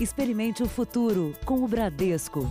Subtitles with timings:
[0.00, 2.48] Experimente o futuro com o Bradesco.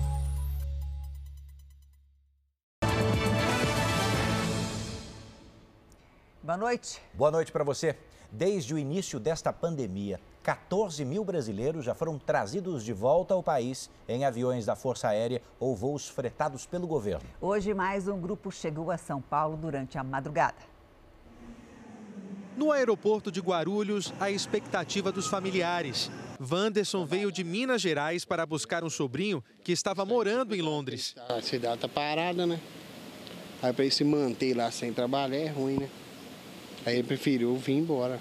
[6.43, 7.01] Boa noite.
[7.13, 7.95] Boa noite para você.
[8.29, 13.89] Desde o início desta pandemia, 14 mil brasileiros já foram trazidos de volta ao país
[14.09, 17.29] em aviões da Força Aérea ou voos fretados pelo governo.
[17.39, 20.57] Hoje, mais um grupo chegou a São Paulo durante a madrugada.
[22.57, 26.11] No aeroporto de Guarulhos, a expectativa dos familiares.
[26.39, 31.15] Wanderson veio de Minas Gerais para buscar um sobrinho que estava morando em Londres.
[31.29, 32.59] A cidade está parada, né?
[33.61, 35.89] Aí para ele se manter lá sem trabalhar é ruim, né?
[36.85, 38.19] Aí ele preferiu vir embora.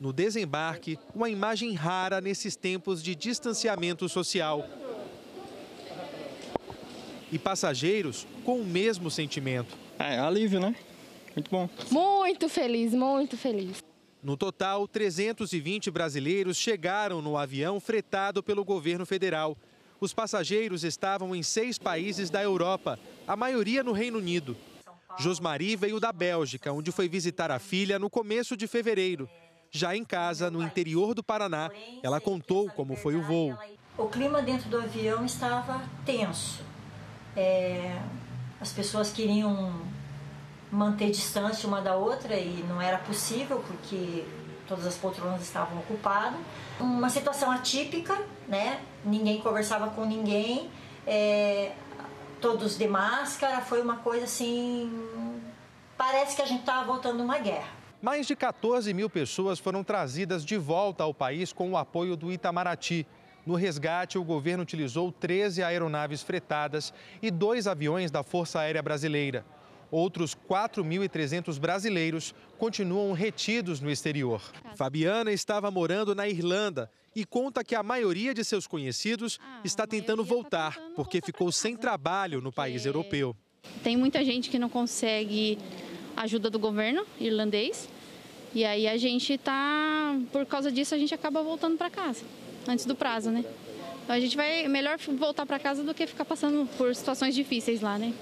[0.00, 4.68] No desembarque, uma imagem rara nesses tempos de distanciamento social.
[7.30, 9.78] E passageiros com o mesmo sentimento.
[9.98, 10.74] É, alívio, né?
[11.34, 11.68] Muito bom.
[11.90, 13.82] Muito feliz, muito feliz.
[14.22, 19.58] No total, 320 brasileiros chegaram no avião fretado pelo governo federal.
[20.00, 24.56] Os passageiros estavam em seis países da Europa, a maioria no Reino Unido.
[25.18, 29.28] Josmari veio da Bélgica, onde foi visitar a filha no começo de fevereiro.
[29.72, 33.58] Já em casa, no interior do Paraná, ela contou como foi o voo.
[33.98, 36.62] O clima dentro do avião estava tenso.
[37.36, 38.00] É,
[38.60, 39.82] as pessoas queriam
[40.72, 44.24] manter distância uma da outra e não era possível porque
[44.66, 46.40] todas as poltronas estavam ocupadas.
[46.80, 48.80] Uma situação atípica, né?
[49.04, 50.70] Ninguém conversava com ninguém,
[51.06, 51.72] é,
[52.40, 54.90] todos de máscara, foi uma coisa assim.
[55.96, 57.68] Parece que a gente estava voltando uma guerra.
[58.00, 62.32] Mais de 14 mil pessoas foram trazidas de volta ao país com o apoio do
[62.32, 63.06] Itamaraty.
[63.44, 69.44] No resgate, o governo utilizou 13 aeronaves fretadas e dois aviões da Força Aérea Brasileira.
[69.92, 74.40] Outros 4.300 brasileiros continuam retidos no exterior.
[74.74, 80.24] Fabiana estava morando na Irlanda e conta que a maioria de seus conhecidos está tentando
[80.24, 83.36] voltar porque ficou sem trabalho no país europeu.
[83.84, 85.58] Tem muita gente que não consegue
[86.16, 87.86] ajuda do governo irlandês
[88.54, 92.24] e aí a gente tá, por causa disso a gente acaba voltando para casa
[92.66, 93.44] antes do prazo, né?
[94.04, 97.82] Então a gente vai melhor voltar para casa do que ficar passando por situações difíceis
[97.82, 98.14] lá, né?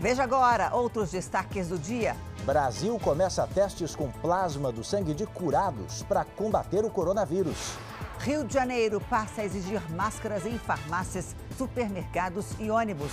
[0.00, 2.16] Veja agora outros destaques do dia.
[2.46, 7.74] Brasil começa testes com plasma do sangue de curados para combater o coronavírus.
[8.18, 13.12] Rio de Janeiro passa a exigir máscaras em farmácias, supermercados e ônibus.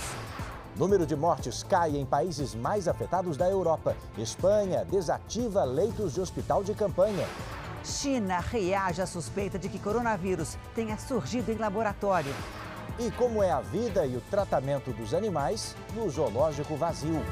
[0.76, 3.94] Número de mortes cai em países mais afetados da Europa.
[4.16, 7.26] Espanha desativa leitos de hospital de campanha.
[7.84, 12.32] China reage à suspeita de que coronavírus tenha surgido em laboratório.
[12.98, 17.22] E como é a vida e o tratamento dos animais no zoológico vazio.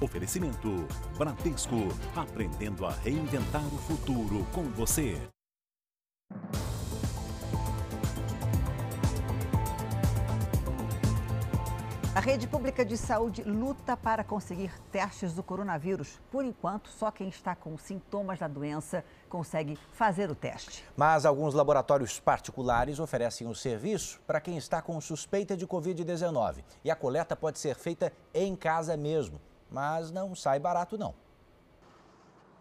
[0.00, 0.86] Oferecimento
[1.18, 1.76] Bradesco,
[2.16, 5.20] aprendendo a reinventar o futuro com você.
[12.18, 16.20] A rede pública de saúde luta para conseguir testes do coronavírus.
[16.32, 20.84] Por enquanto, só quem está com sintomas da doença consegue fazer o teste.
[20.96, 26.64] Mas alguns laboratórios particulares oferecem o serviço para quem está com suspeita de Covid-19.
[26.82, 29.40] E a coleta pode ser feita em casa mesmo.
[29.70, 31.14] Mas não sai barato, não.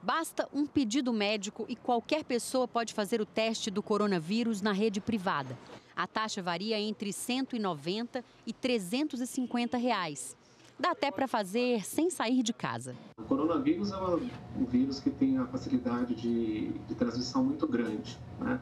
[0.01, 5.01] Basta um pedido médico e qualquer pessoa pode fazer o teste do coronavírus na rede
[5.01, 5.57] privada.
[5.95, 10.37] A taxa varia entre 190 e 350 reais.
[10.79, 12.95] Dá até para fazer sem sair de casa.
[13.17, 18.17] O coronavírus é um vírus que tem a facilidade de, de transmissão muito grande.
[18.39, 18.59] Né?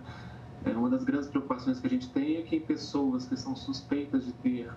[0.64, 4.26] É uma das grandes preocupações que a gente tem é que pessoas que são suspeitas
[4.26, 4.72] de ter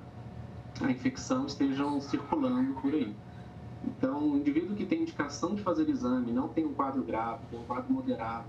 [0.81, 3.15] a infecção estejam circulando por aí.
[3.85, 7.59] Então, o indivíduo que tem indicação de fazer exame, não tem um quadro grave, tem
[7.59, 8.47] um quadro moderado,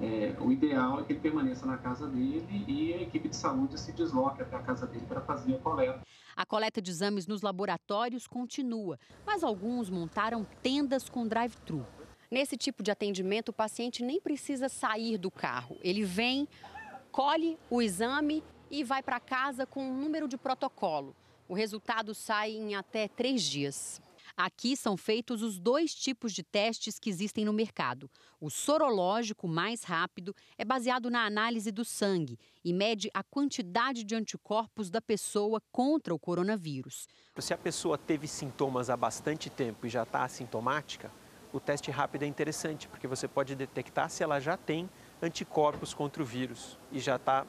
[0.00, 3.78] é, o ideal é que ele permaneça na casa dele e a equipe de saúde
[3.78, 6.02] se desloque até a casa dele para fazer a coleta.
[6.34, 11.86] A coleta de exames nos laboratórios continua, mas alguns montaram tendas com drive-thru.
[12.30, 15.76] Nesse tipo de atendimento, o paciente nem precisa sair do carro.
[15.82, 16.48] Ele vem,
[17.12, 21.14] colhe o exame e vai para casa com um número de protocolo.
[21.48, 24.00] O resultado sai em até três dias.
[24.36, 28.10] Aqui são feitos os dois tipos de testes que existem no mercado.
[28.40, 34.14] O sorológico, mais rápido, é baseado na análise do sangue e mede a quantidade de
[34.14, 37.06] anticorpos da pessoa contra o coronavírus.
[37.38, 41.10] Se a pessoa teve sintomas há bastante tempo e já está assintomática,
[41.52, 44.88] o teste rápido é interessante, porque você pode detectar se ela já tem
[45.20, 47.46] anticorpos contra o vírus e já está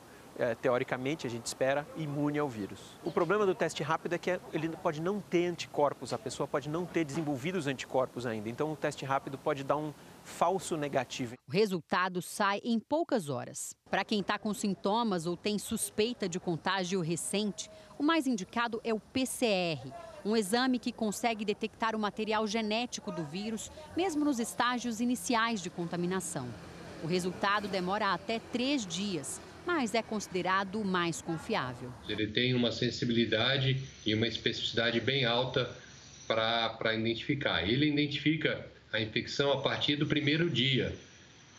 [0.62, 2.80] teoricamente, a gente espera, imune ao vírus.
[3.03, 6.69] O problema do teste rápido é que ele pode não ter anticorpos, a pessoa pode
[6.69, 8.50] não ter desenvolvido os anticorpos ainda.
[8.50, 9.94] Então, o teste rápido pode dar um
[10.24, 11.35] falso negativo.
[11.47, 13.75] O resultado sai em poucas horas.
[13.89, 17.69] Para quem está com sintomas ou tem suspeita de contágio recente,
[18.00, 19.94] o mais indicado é o PCR,
[20.25, 25.69] um exame que consegue detectar o material genético do vírus, mesmo nos estágios iniciais de
[25.69, 26.47] contaminação.
[27.03, 31.92] O resultado demora até três dias, mas é considerado mais confiável.
[32.07, 35.69] Ele tem uma sensibilidade e uma especificidade bem alta
[36.27, 37.63] para identificar.
[37.68, 40.95] Ele identifica a infecção a partir do primeiro dia.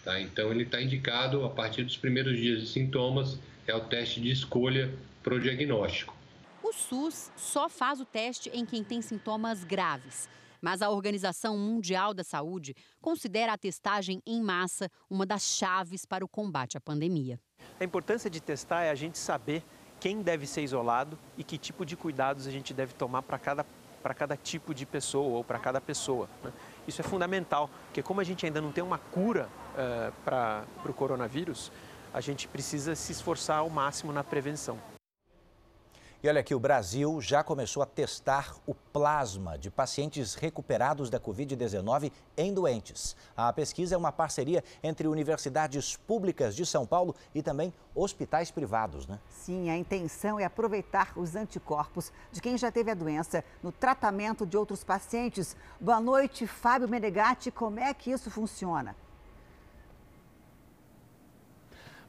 [0.05, 0.21] Tá?
[0.21, 4.31] Então, ele está indicado a partir dos primeiros dias de sintomas, é o teste de
[4.31, 4.93] escolha
[5.23, 6.15] para o diagnóstico.
[6.63, 10.29] O SUS só faz o teste em quem tem sintomas graves.
[10.61, 16.25] Mas a Organização Mundial da Saúde considera a testagem em massa uma das chaves para
[16.25, 17.39] o combate à pandemia.
[17.81, 19.63] A importância de testar é a gente saber
[19.99, 23.67] quem deve ser isolado e que tipo de cuidados a gente deve tomar para cada,
[24.15, 26.29] cada tipo de pessoa ou para cada pessoa.
[26.43, 26.53] Né?
[26.87, 30.93] Isso é fundamental, porque como a gente ainda não tem uma cura uh, para o
[30.93, 31.73] coronavírus,
[32.13, 34.79] a gente precisa se esforçar ao máximo na prevenção.
[36.25, 41.21] E olha aqui, o Brasil já começou a testar o plasma de pacientes recuperados da
[41.21, 43.15] Covid-19 em doentes.
[43.37, 49.07] A pesquisa é uma parceria entre universidades públicas de São Paulo e também hospitais privados,
[49.07, 49.21] né?
[49.29, 54.47] Sim, a intenção é aproveitar os anticorpos de quem já teve a doença no tratamento
[54.47, 55.55] de outros pacientes.
[55.79, 57.51] Boa noite, Fábio Menegatti.
[57.51, 58.97] Como é que isso funciona?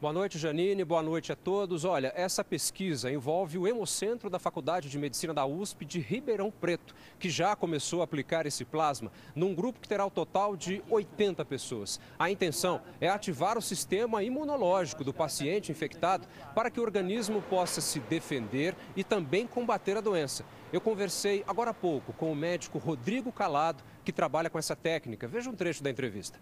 [0.06, 0.84] Boa noite, Janine.
[0.84, 1.84] Boa noite a todos.
[1.84, 6.94] Olha, essa pesquisa envolve o Hemocentro da Faculdade de Medicina da USP de Ribeirão Preto,
[7.18, 10.84] que já começou a aplicar esse plasma num grupo que terá o um total de
[10.92, 12.00] 80 pessoas.
[12.20, 17.82] A intenção é ativar o sistema imunológico do paciente infectado para que o organismo possa
[17.82, 20.46] se defender e também combater a doença.
[20.72, 25.28] Eu conversei agora há pouco com o médico Rodrigo Calado, que trabalha com essa técnica.
[25.28, 26.40] Veja um trecho da entrevista.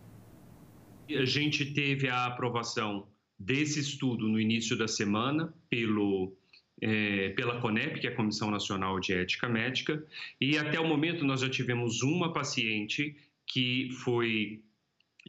[1.10, 3.07] A gente teve a aprovação
[3.43, 6.35] desse estudo no início da semana pelo,
[6.81, 10.05] é, pela CONEP, que é a Comissão Nacional de Ética Médica,
[10.39, 14.61] e até o momento nós já tivemos uma paciente que foi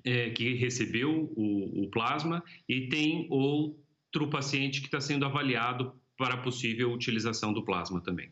[0.05, 6.37] é, que recebeu o, o plasma e tem outro paciente que está sendo avaliado para
[6.37, 8.31] possível utilização do plasma também.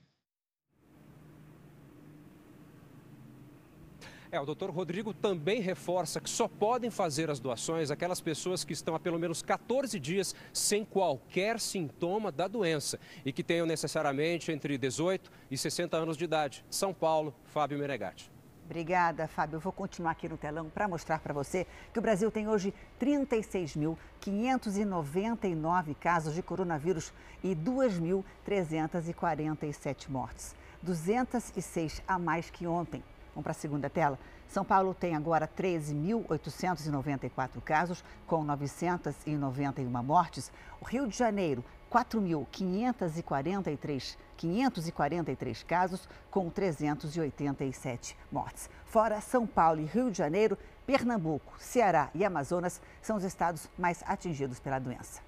[4.33, 8.73] É, o doutor Rodrigo também reforça que só podem fazer as doações aquelas pessoas que
[8.73, 14.51] estão há pelo menos 14 dias sem qualquer sintoma da doença e que tenham necessariamente
[14.51, 16.65] entre 18 e 60 anos de idade.
[16.71, 18.33] São Paulo, Fábio Menegatti.
[18.65, 19.57] Obrigada, Fábio.
[19.57, 22.73] Eu vou continuar aqui no telão para mostrar para você que o Brasil tem hoje
[22.99, 27.13] 36.599 casos de coronavírus
[27.45, 30.57] e 2.347 mortes.
[30.83, 33.05] 206 a mais que ontem.
[33.35, 34.19] Vamos para a segunda tela.
[34.47, 40.53] São Paulo tem agora 13.894 casos, com 991 mortes.
[40.81, 48.69] O Rio de Janeiro, 4.543 543 casos, com 387 mortes.
[48.85, 54.03] Fora São Paulo e Rio de Janeiro, Pernambuco, Ceará e Amazonas são os estados mais
[54.07, 55.23] atingidos pela doença.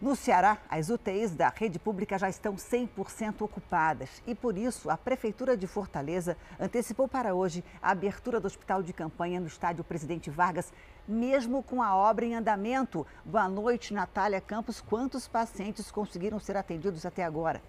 [0.00, 4.96] No Ceará, as UTIs da rede pública já estão 100% ocupadas e, por isso, a
[4.96, 10.30] Prefeitura de Fortaleza antecipou para hoje a abertura do hospital de campanha no estádio Presidente
[10.30, 10.72] Vargas,
[11.06, 13.06] mesmo com a obra em andamento.
[13.26, 14.80] Boa noite, Natália Campos.
[14.80, 17.60] Quantos pacientes conseguiram ser atendidos até agora?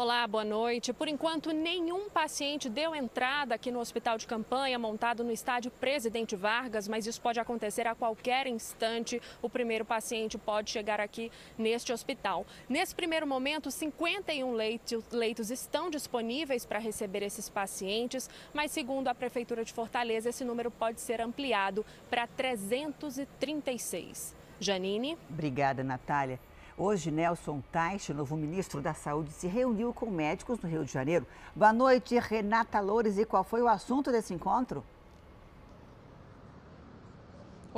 [0.00, 0.92] Olá, boa noite.
[0.92, 6.36] Por enquanto, nenhum paciente deu entrada aqui no hospital de campanha montado no estádio Presidente
[6.36, 9.20] Vargas, mas isso pode acontecer a qualquer instante.
[9.42, 12.46] O primeiro paciente pode chegar aqui neste hospital.
[12.68, 19.14] Nesse primeiro momento, 51 leitos, leitos estão disponíveis para receber esses pacientes, mas segundo a
[19.16, 24.32] Prefeitura de Fortaleza, esse número pode ser ampliado para 336.
[24.60, 25.18] Janine?
[25.28, 26.38] Obrigada, Natália.
[26.80, 31.26] Hoje, Nelson Teich, novo ministro da Saúde, se reuniu com médicos no Rio de Janeiro.
[31.52, 33.18] Boa noite, Renata Loures.
[33.18, 34.84] E qual foi o assunto desse encontro?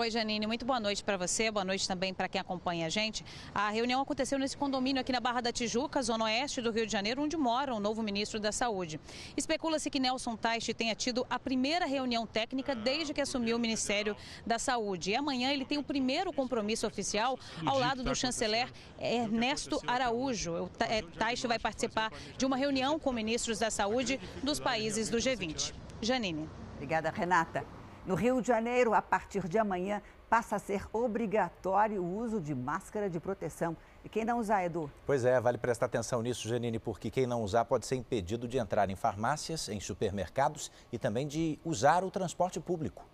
[0.01, 3.23] Oi, Janine, muito boa noite para você, boa noite também para quem acompanha a gente.
[3.55, 6.93] A reunião aconteceu nesse condomínio aqui na Barra da Tijuca, zona oeste do Rio de
[6.93, 8.99] Janeiro, onde mora o novo ministro da Saúde.
[9.37, 14.17] Especula-se que Nelson Teich tenha tido a primeira reunião técnica desde que assumiu o Ministério
[14.47, 15.11] da Saúde.
[15.11, 20.65] E amanhã ele tem o primeiro compromisso oficial ao lado do chanceler Ernesto Araújo.
[20.65, 20.71] O
[21.19, 25.75] Teich vai participar de uma reunião com ministros da Saúde dos países do G20.
[26.01, 26.49] Janine.
[26.77, 27.80] Obrigada, Renata.
[28.11, 32.53] No Rio de Janeiro, a partir de amanhã, passa a ser obrigatório o uso de
[32.57, 33.77] máscara de proteção.
[34.05, 34.91] E quem não usar, Edu?
[35.07, 38.59] Pois é, vale prestar atenção nisso, Janine, porque quem não usar pode ser impedido de
[38.59, 43.05] entrar em farmácias, em supermercados e também de usar o transporte público.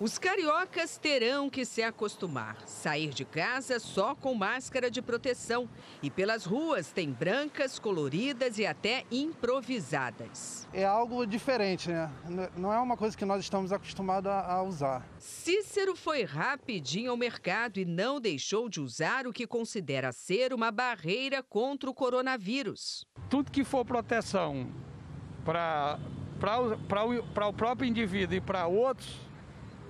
[0.00, 2.56] Os cariocas terão que se acostumar.
[2.66, 5.70] Sair de casa só com máscara de proteção.
[6.02, 10.66] E pelas ruas tem brancas, coloridas e até improvisadas.
[10.72, 12.10] É algo diferente, né?
[12.56, 15.06] Não é uma coisa que nós estamos acostumados a, usar.
[15.16, 20.72] Cícero foi rapidinho ao mercado e não deixou de usar o que considera ser uma
[20.72, 23.06] barreira contra o coronavírus.
[23.30, 24.68] Tudo que for proteção
[25.44, 26.00] para
[27.48, 29.23] o próprio indivíduo e para outros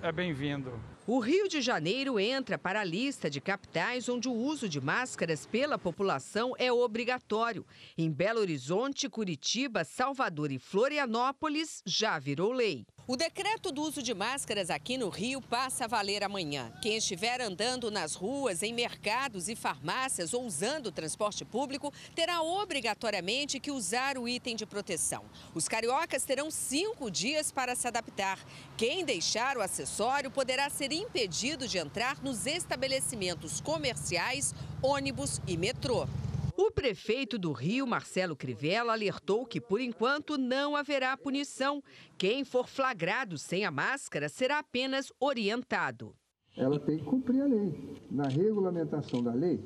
[0.04, 0.70] é bem-vindo.
[1.06, 5.46] O Rio de Janeiro entra para a lista de capitais onde o uso de máscaras
[5.46, 7.64] pela população é obrigatório.
[7.96, 12.86] Em Belo Horizonte, Curitiba, Salvador e Florianópolis já virou lei.
[13.06, 16.72] O decreto do uso de máscaras aqui no Rio passa a valer amanhã.
[16.80, 22.40] Quem estiver andando nas ruas, em mercados e farmácias ou usando o transporte público terá
[22.40, 25.22] obrigatoriamente que usar o item de proteção.
[25.54, 28.38] Os cariocas terão cinco dias para se adaptar.
[28.74, 36.08] Quem deixar o acessório poderá ser impedido de entrar nos estabelecimentos comerciais, ônibus e metrô.
[36.56, 41.82] O prefeito do Rio, Marcelo Crivella, alertou que, por enquanto, não haverá punição.
[42.16, 46.14] Quem for flagrado sem a máscara será apenas orientado.
[46.56, 47.98] Ela tem que cumprir a lei.
[48.08, 49.60] Na regulamentação da lei,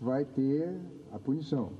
[0.00, 0.80] vai ter
[1.10, 1.72] a punição.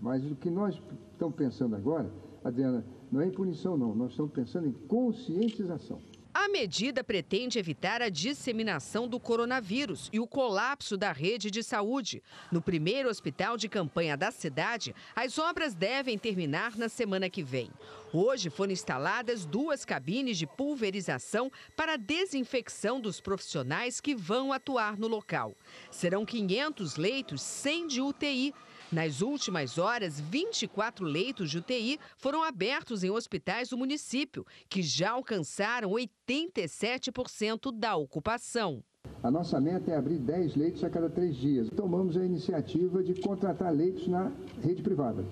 [0.00, 0.80] Mas o que nós
[1.12, 2.10] estamos pensando agora,
[2.42, 3.94] Adriana, não é em punição, não.
[3.94, 6.00] Nós estamos pensando em conscientização.
[6.38, 12.22] A medida pretende evitar a disseminação do coronavírus e o colapso da rede de saúde.
[12.52, 17.70] No primeiro hospital de campanha da cidade, as obras devem terminar na semana que vem.
[18.12, 25.08] Hoje foram instaladas duas cabines de pulverização para desinfecção dos profissionais que vão atuar no
[25.08, 25.54] local.
[25.90, 28.52] Serão 500 leitos sem de UTI
[28.92, 35.10] nas últimas horas, 24 leitos de UTI foram abertos em hospitais do município, que já
[35.10, 38.82] alcançaram 87% da ocupação.
[39.22, 41.68] A nossa meta é abrir 10 leitos a cada três dias.
[41.70, 44.30] Tomamos a iniciativa de contratar leitos na
[44.62, 45.24] rede privada.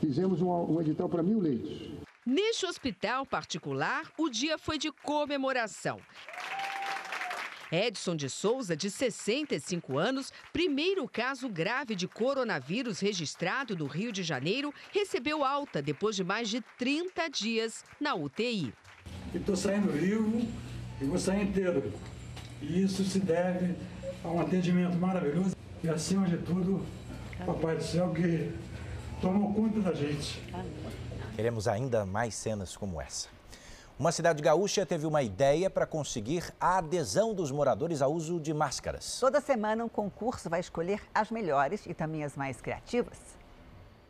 [0.00, 1.90] Fizemos um, um edital para mil leitos.
[2.26, 5.98] Neste hospital particular, o dia foi de comemoração.
[7.70, 14.22] Edson de Souza, de 65 anos, primeiro caso grave de coronavírus registrado no Rio de
[14.22, 18.72] Janeiro, recebeu alta depois de mais de 30 dias na UTI.
[19.34, 20.46] Estou saindo vivo
[21.00, 21.92] e vou sair inteiro.
[22.62, 23.74] E isso se deve
[24.24, 26.84] a um atendimento maravilhoso e, acima de tudo,
[27.44, 28.50] Papai do Céu que
[29.20, 30.42] tomou conta da gente.
[31.36, 33.37] Queremos ainda mais cenas como essa.
[33.98, 38.54] Uma cidade gaúcha teve uma ideia para conseguir a adesão dos moradores ao uso de
[38.54, 39.18] máscaras.
[39.18, 43.18] Toda semana um concurso vai escolher as melhores e também as mais criativas.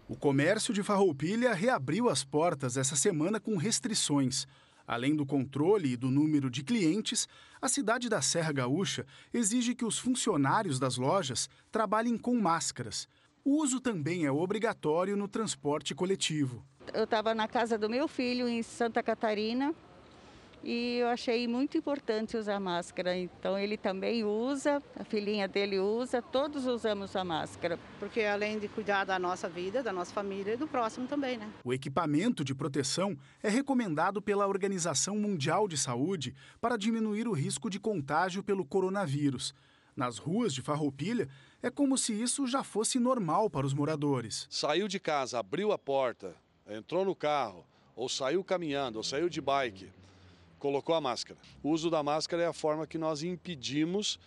[0.07, 4.47] O comércio de Farroupilha reabriu as portas essa semana com restrições.
[4.87, 7.26] Além do controle e do número de clientes,
[7.59, 13.09] a cidade da Serra Gaúcha exige que os funcionários das lojas trabalhem com máscaras.
[13.42, 16.62] O uso também é obrigatório no transporte coletivo
[16.95, 19.75] eu estava na casa do meu filho em Santa Catarina
[20.62, 23.16] e eu achei muito importante usar máscara.
[23.16, 27.78] Então ele também usa, a filhinha dele usa, todos usamos a máscara.
[27.99, 31.49] Porque além de cuidar da nossa vida, da nossa família e do próximo também, né?
[31.64, 37.71] O equipamento de proteção é recomendado pela Organização Mundial de Saúde para diminuir o risco
[37.71, 39.54] de contágio pelo coronavírus.
[39.97, 41.28] Nas ruas de Farroupilha,
[41.61, 44.47] é como se isso já fosse normal para os moradores.
[44.49, 46.37] Saiu de casa, abriu a porta,
[46.68, 47.64] entrou no carro,
[47.96, 49.90] ou saiu caminhando, ou saiu de bike,
[50.58, 51.38] colocou a máscara.
[51.62, 54.18] O uso da máscara é a forma que nós impedimos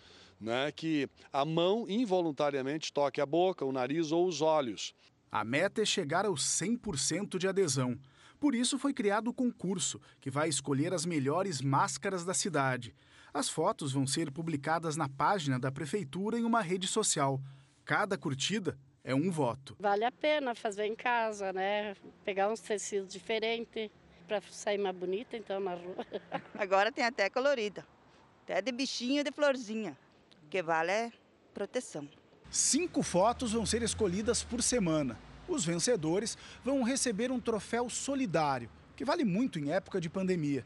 [0.42, 4.92] né, que a mão involuntariamente toque a boca, o nariz ou os olhos.
[5.30, 7.98] A meta é chegar aos 100% de adesão.
[8.40, 12.92] Por isso foi criado o concurso, que vai escolher as melhores máscaras da cidade.
[13.32, 17.40] As fotos vão ser publicadas na página da prefeitura em uma rede social.
[17.84, 19.76] Cada curtida é um voto.
[19.78, 21.94] Vale a pena fazer em casa, né?
[22.24, 23.90] Pegar uns tecidos diferentes
[24.26, 26.06] para sair mais bonita, então, na rua.
[26.54, 27.86] Agora tem até colorida,
[28.44, 29.96] até de bichinho de florzinha.
[30.44, 31.12] O que vale é
[31.52, 32.08] proteção.
[32.50, 35.18] Cinco fotos vão ser escolhidas por semana.
[35.48, 40.64] Os vencedores vão receber um troféu solidário, que vale muito em época de pandemia.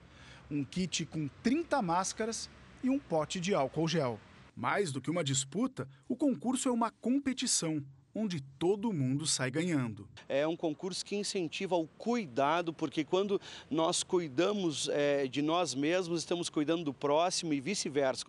[0.50, 2.50] Um kit com 30 máscaras
[2.82, 4.20] e um pote de álcool gel.
[4.54, 7.84] Mais do que uma disputa, o concurso é uma competição
[8.16, 10.08] onde todo mundo sai ganhando.
[10.26, 13.38] É um concurso que incentiva o cuidado, porque quando
[13.70, 18.24] nós cuidamos é, de nós mesmos, estamos cuidando do próximo e vice-versa.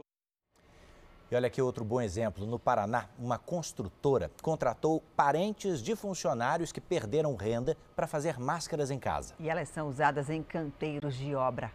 [1.31, 2.45] E olha aqui outro bom exemplo.
[2.45, 8.99] No Paraná, uma construtora contratou parentes de funcionários que perderam renda para fazer máscaras em
[8.99, 9.33] casa.
[9.39, 11.71] E elas são usadas em canteiros de obra.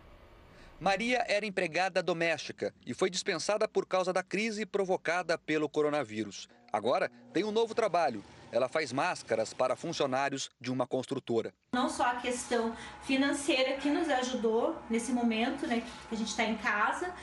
[0.83, 6.49] Maria era empregada doméstica e foi dispensada por causa da crise provocada pelo coronavírus.
[6.73, 8.21] Agora tem um novo trabalho.
[8.51, 11.55] Ela faz máscaras para funcionários de uma construtora.
[11.73, 16.43] Não só a questão financeira que nos ajudou nesse momento, né, que a gente está
[16.43, 17.15] em casa,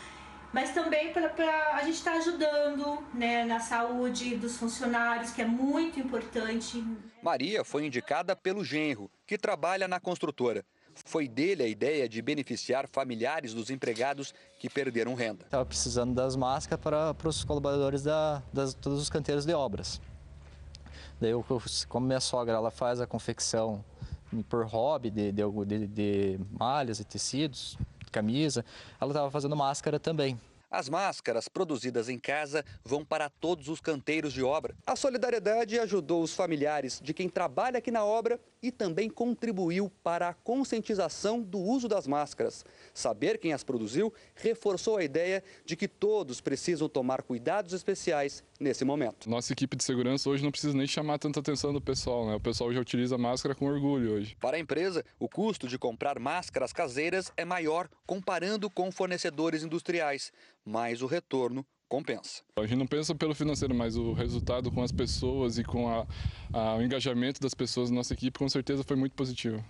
[0.54, 5.46] mas também para a gente estar tá ajudando né, na saúde dos funcionários, que é
[5.46, 6.82] muito importante.
[7.22, 10.64] Maria foi indicada pelo genro, que trabalha na construtora.
[11.06, 15.46] Foi dele a ideia de beneficiar familiares dos empregados que perderam renda.
[15.46, 20.02] Estava precisando das máscaras para, para os colaboradores da, das todos os canteiros de obras.
[21.20, 21.46] Daí, eu,
[21.88, 23.84] como minha sogra ela faz a confecção
[24.48, 27.78] por hobby de, de, de, de malhas e tecidos,
[28.12, 28.64] camisa,
[29.00, 30.40] ela estava fazendo máscara também.
[30.72, 34.76] As máscaras produzidas em casa vão para todos os canteiros de obra.
[34.86, 40.30] A solidariedade ajudou os familiares de quem trabalha aqui na obra e também contribuiu para
[40.30, 42.66] a conscientização do uso das máscaras.
[42.94, 48.84] Saber quem as produziu reforçou a ideia de que todos precisam tomar cuidados especiais nesse
[48.84, 49.30] momento.
[49.30, 52.36] Nossa equipe de segurança hoje não precisa nem chamar tanta atenção do pessoal, né?
[52.36, 54.36] O pessoal já utiliza máscara com orgulho hoje.
[54.40, 60.32] Para a empresa, o custo de comprar máscaras caseiras é maior comparando com fornecedores industriais
[60.70, 62.44] mas o retorno compensa.
[62.56, 66.06] A gente não pensa pelo financeiro, mas o resultado com as pessoas e com a,
[66.54, 69.64] a, o engajamento das pessoas na nossa equipe com certeza foi muito positivo.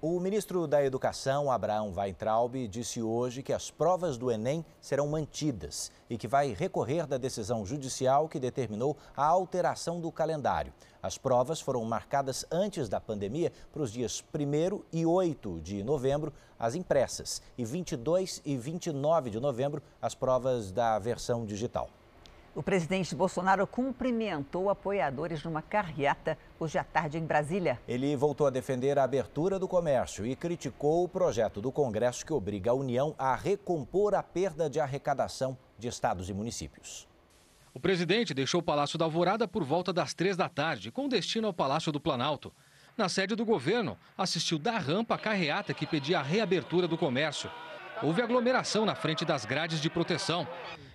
[0.00, 5.90] O ministro da Educação, Abraão Weintraub, disse hoje que as provas do Enem serão mantidas
[6.08, 10.72] e que vai recorrer da decisão judicial que determinou a alteração do calendário.
[11.02, 16.32] As provas foram marcadas antes da pandemia para os dias 1 e 8 de novembro,
[16.56, 21.90] as impressas, e 22 e 29 de novembro, as provas da versão digital.
[22.58, 27.80] O presidente Bolsonaro cumprimentou apoiadores numa carreata hoje à tarde em Brasília.
[27.86, 32.32] Ele voltou a defender a abertura do comércio e criticou o projeto do Congresso que
[32.32, 37.06] obriga a União a recompor a perda de arrecadação de estados e municípios.
[37.72, 41.46] O presidente deixou o Palácio da Alvorada por volta das três da tarde, com destino
[41.46, 42.52] ao Palácio do Planalto.
[42.96, 47.48] Na sede do governo, assistiu da rampa a carreata que pedia a reabertura do comércio.
[48.02, 50.46] Houve aglomeração na frente das grades de proteção.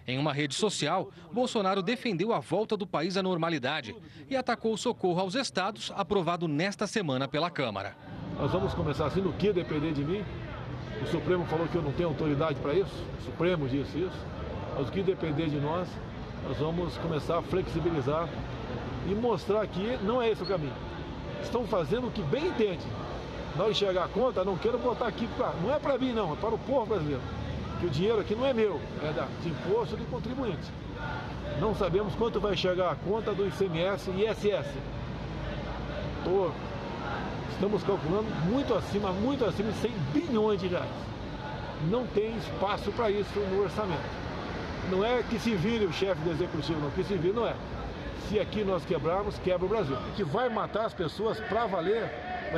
[0.07, 3.95] Em uma rede social, Bolsonaro defendeu a volta do país à normalidade
[4.29, 7.95] e atacou o socorro aos estados, aprovado nesta semana pela Câmara.
[8.37, 10.23] Nós vamos começar assim, no que depender de mim.
[11.01, 14.25] O Supremo falou que eu não tenho autoridade para isso, o Supremo disse isso.
[14.77, 15.87] Mas o que depender de nós,
[16.47, 18.27] nós vamos começar a flexibilizar
[19.07, 20.73] e mostrar que não é esse o caminho.
[21.41, 22.85] Estão fazendo o que bem entende.
[23.55, 26.11] Na hora de chegar a conta, não quero botar aqui, pra, não é para mim
[26.11, 27.21] não, é para o povo brasileiro
[27.83, 30.71] que o dinheiro aqui não é meu, é da, de imposto do contribuinte.
[31.59, 34.67] Não sabemos quanto vai chegar a conta do ICMS e ISS.
[36.23, 36.49] Tô,
[37.51, 40.87] estamos calculando muito acima, muito acima de 100 bilhões de reais.
[41.91, 44.23] Não tem espaço para isso no orçamento.
[44.89, 46.89] Não é que se vire o chefe do executivo, não.
[46.91, 47.55] Que se vire não é.
[48.29, 49.97] Se aqui nós quebrarmos, quebra o Brasil.
[50.15, 52.09] Que vai matar as pessoas para valer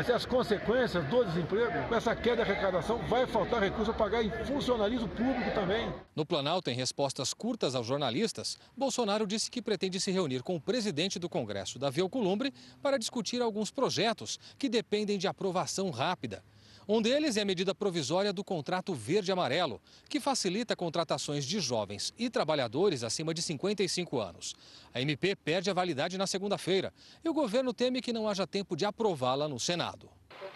[0.03, 1.87] ser as consequências do desemprego.
[1.87, 5.93] Com essa queda de arrecadação, vai faltar recurso para pagar em funcionalismo público também.
[6.15, 10.61] No Planalto, em respostas curtas aos jornalistas, Bolsonaro disse que pretende se reunir com o
[10.61, 16.43] presidente do Congresso, Davi Alcolumbre, para discutir alguns projetos que dependem de aprovação rápida.
[16.87, 22.29] Um deles é a medida provisória do contrato verde-amarelo, que facilita contratações de jovens e
[22.29, 24.53] trabalhadores acima de 55 anos.
[24.93, 26.93] A MP perde a validade na segunda-feira
[27.23, 30.07] e o governo teme que não haja tempo de aprová-la no Senado.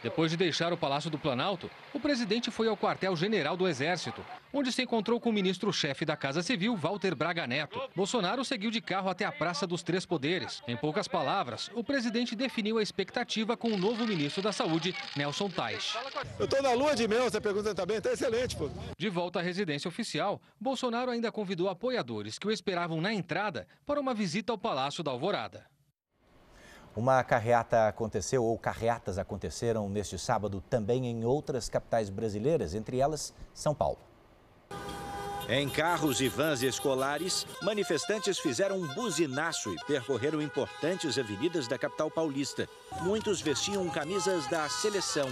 [0.02, 4.72] Depois de deixar o Palácio do Planalto, o presidente foi ao quartel-general do Exército, onde
[4.72, 7.82] se encontrou com o ministro-chefe da Casa Civil, Walter Braga Neto.
[7.96, 10.62] Bolsonaro seguiu de carro até a Praça dos Três Poderes.
[10.68, 15.50] Em poucas palavras, o presidente definiu a expectativa com o novo ministro da Saúde, Nelson
[15.50, 15.98] Tais.
[16.38, 18.70] Eu estou na lua de mel, essa pergunta também está excelente, pô.
[18.98, 24.00] De volta à residência oficial, Bolsonaro ainda convidou apoiadores que o esperavam na entrada para
[24.00, 25.66] uma visita ao Palácio da Alvorada.
[26.96, 33.34] Uma carreata aconteceu, ou carreatas aconteceram neste sábado também em outras capitais brasileiras, entre elas
[33.54, 34.00] São Paulo.
[35.52, 42.12] Em carros e vans escolares, manifestantes fizeram um buzinaço e percorreram importantes avenidas da capital
[42.12, 42.70] paulista.
[43.02, 45.28] Muitos vestiam camisas da seleção.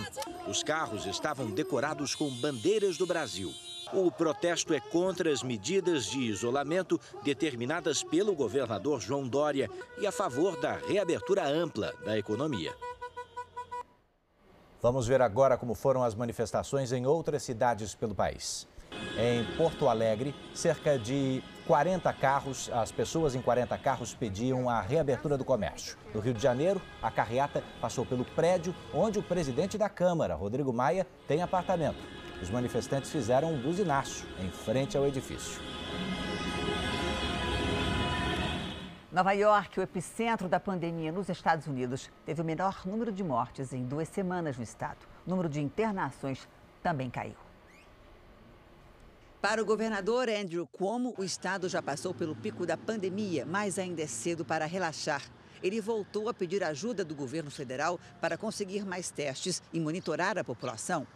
[0.48, 3.54] Os carros estavam decorados com bandeiras do Brasil.
[3.94, 10.12] O protesto é contra as medidas de isolamento determinadas pelo governador João Dória e a
[10.12, 12.74] favor da reabertura ampla da economia.
[14.82, 18.68] Vamos ver agora como foram as manifestações em outras cidades pelo país.
[19.18, 25.38] Em Porto Alegre, cerca de 40 carros, as pessoas em 40 carros pediam a reabertura
[25.38, 25.98] do comércio.
[26.14, 30.72] No Rio de Janeiro, a carreata passou pelo prédio onde o presidente da Câmara, Rodrigo
[30.72, 31.98] Maia, tem apartamento.
[32.42, 35.62] Os manifestantes fizeram um buzinaço em frente ao edifício.
[39.12, 43.74] Nova York, o epicentro da pandemia nos Estados Unidos, teve o menor número de mortes
[43.74, 45.00] em duas semanas no estado.
[45.26, 46.48] O número de internações
[46.84, 47.36] também caiu.
[49.42, 54.04] Para o governador Andrew Cuomo, o estado já passou pelo pico da pandemia, mas ainda
[54.04, 55.24] é cedo para relaxar.
[55.64, 60.44] Ele voltou a pedir ajuda do governo federal para conseguir mais testes e monitorar a
[60.44, 61.08] população.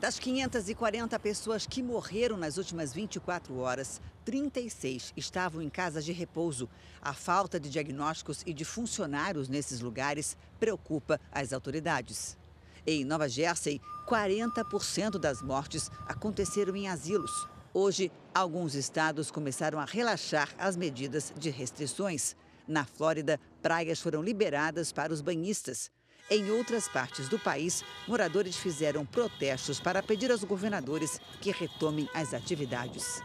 [0.00, 6.70] Das 540 pessoas que morreram nas últimas 24 horas, 36 estavam em casas de repouso.
[7.02, 12.38] A falta de diagnósticos e de funcionários nesses lugares preocupa as autoridades.
[12.86, 17.46] Em Nova Jersey, 40% das mortes aconteceram em asilos.
[17.74, 22.34] Hoje, alguns estados começaram a relaxar as medidas de restrições.
[22.66, 25.90] Na Flórida, praias foram liberadas para os banhistas.
[26.32, 32.32] Em outras partes do país, moradores fizeram protestos para pedir aos governadores que retomem as
[32.32, 33.20] atividades.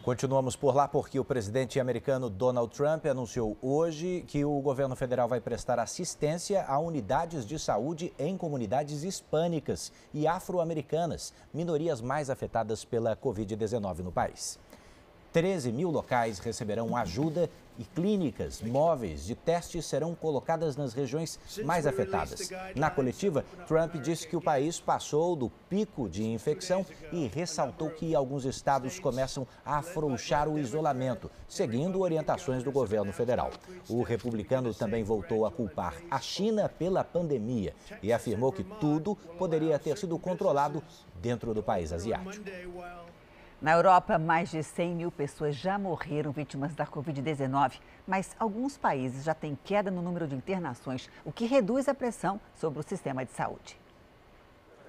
[0.00, 5.28] Continuamos por lá porque o presidente americano Donald Trump anunciou hoje que o governo federal
[5.28, 12.84] vai prestar assistência a unidades de saúde em comunidades hispânicas e afro-americanas, minorias mais afetadas
[12.84, 14.60] pela Covid-19 no país.
[15.32, 21.86] 13 mil locais receberão ajuda e clínicas móveis de testes serão colocadas nas regiões mais
[21.86, 22.50] afetadas.
[22.74, 28.14] Na coletiva, Trump disse que o país passou do pico de infecção e ressaltou que
[28.14, 33.50] alguns estados começam a afrouxar o isolamento, seguindo orientações do governo federal.
[33.88, 39.78] O republicano também voltou a culpar a China pela pandemia e afirmou que tudo poderia
[39.78, 40.82] ter sido controlado
[41.22, 42.44] dentro do país asiático.
[43.60, 47.74] Na Europa, mais de 100 mil pessoas já morreram vítimas da Covid-19,
[48.06, 52.40] mas alguns países já têm queda no número de internações, o que reduz a pressão
[52.54, 53.78] sobre o sistema de saúde.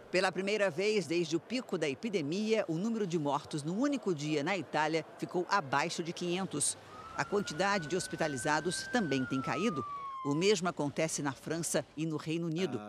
[0.09, 4.41] Pela primeira vez desde o pico da epidemia, o número de mortos no único dia
[4.41, 6.77] na Itália ficou abaixo de 500.
[7.17, 9.85] A quantidade de hospitalizados também tem caído.
[10.23, 12.79] O mesmo acontece na França e no Reino Unido.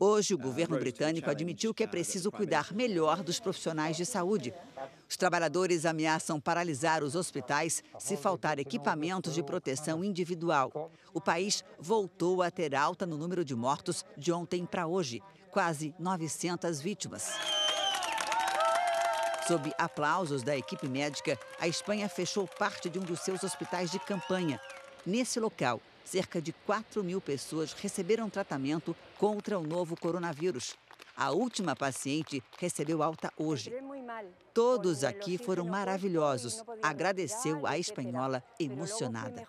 [0.00, 4.52] Hoje, o governo britânico admitiu que é preciso cuidar melhor dos profissionais de saúde.
[5.08, 10.90] Os trabalhadores ameaçam paralisar os hospitais se faltar equipamentos de proteção individual.
[11.14, 15.94] O país voltou a ter alta no número de mortos de ontem para hoje, quase
[16.00, 17.32] 900 vítimas.
[19.46, 24.00] Sob aplausos da equipe médica, a Espanha fechou parte de um dos seus hospitais de
[24.00, 24.60] campanha.
[25.04, 30.76] Nesse local, cerca de 4 mil pessoas receberam tratamento contra o novo coronavírus.
[31.16, 33.72] A última paciente recebeu alta hoje.
[34.54, 39.46] Todos aqui foram maravilhosos, agradeceu a espanhola emocionada.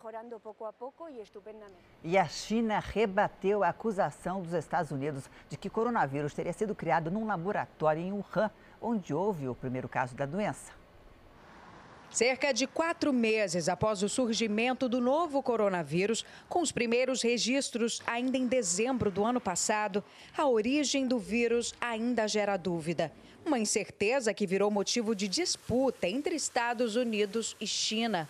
[2.03, 7.09] E a China rebateu a acusação dos Estados Unidos de que coronavírus teria sido criado
[7.09, 10.82] num laboratório em Wuhan, onde houve o primeiro caso da doença.
[12.13, 18.37] Cerca de quatro meses após o surgimento do novo coronavírus, com os primeiros registros ainda
[18.37, 20.03] em dezembro do ano passado,
[20.37, 23.11] a origem do vírus ainda gera dúvida.
[23.43, 28.29] Uma incerteza que virou motivo de disputa entre Estados Unidos e China.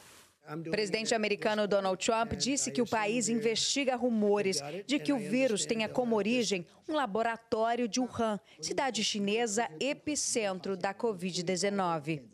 [0.50, 5.66] O presidente americano Donald Trump disse que o país investiga rumores de que o vírus
[5.66, 12.33] tenha como origem um laboratório de Wuhan, cidade chinesa epicentro da Covid-19.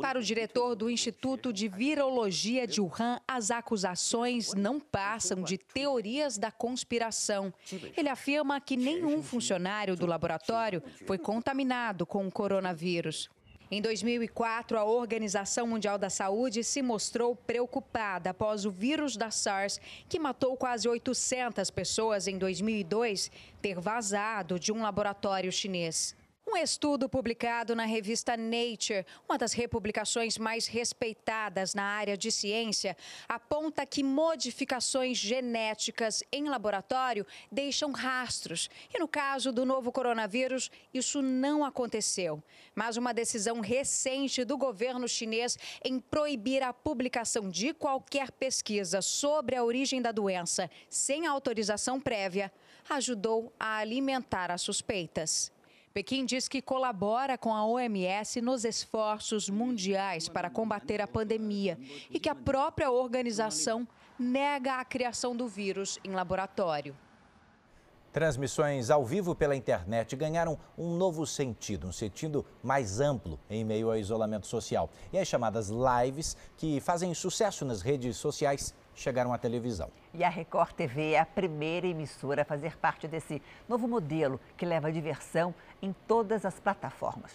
[0.00, 6.38] Para o diretor do Instituto de Virologia de Wuhan, as acusações não passam de teorias
[6.38, 7.52] da conspiração.
[7.96, 13.28] Ele afirma que nenhum funcionário do laboratório foi contaminado com o coronavírus.
[13.68, 19.80] Em 2004, a Organização Mundial da Saúde se mostrou preocupada após o vírus da SARS,
[20.08, 23.28] que matou quase 800 pessoas em 2002,
[23.60, 26.14] ter vazado de um laboratório chinês.
[26.48, 32.96] Um estudo publicado na revista Nature, uma das republicações mais respeitadas na área de ciência,
[33.28, 38.70] aponta que modificações genéticas em laboratório deixam rastros.
[38.94, 42.40] E no caso do novo coronavírus, isso não aconteceu.
[42.76, 49.56] Mas uma decisão recente do governo chinês em proibir a publicação de qualquer pesquisa sobre
[49.56, 52.52] a origem da doença sem autorização prévia
[52.88, 55.55] ajudou a alimentar as suspeitas.
[55.96, 61.78] Pequim diz que colabora com a OMS nos esforços mundiais para combater a pandemia
[62.10, 66.94] e que a própria organização nega a criação do vírus em laboratório.
[68.12, 73.90] Transmissões ao vivo pela internet ganharam um novo sentido, um sentido mais amplo em meio
[73.90, 74.90] ao isolamento social.
[75.10, 79.90] E as chamadas lives, que fazem sucesso nas redes sociais, chegaram à televisão.
[80.12, 84.66] E a Record TV é a primeira emissora a fazer parte desse novo modelo que
[84.66, 87.32] leva diversão em todas as plataformas.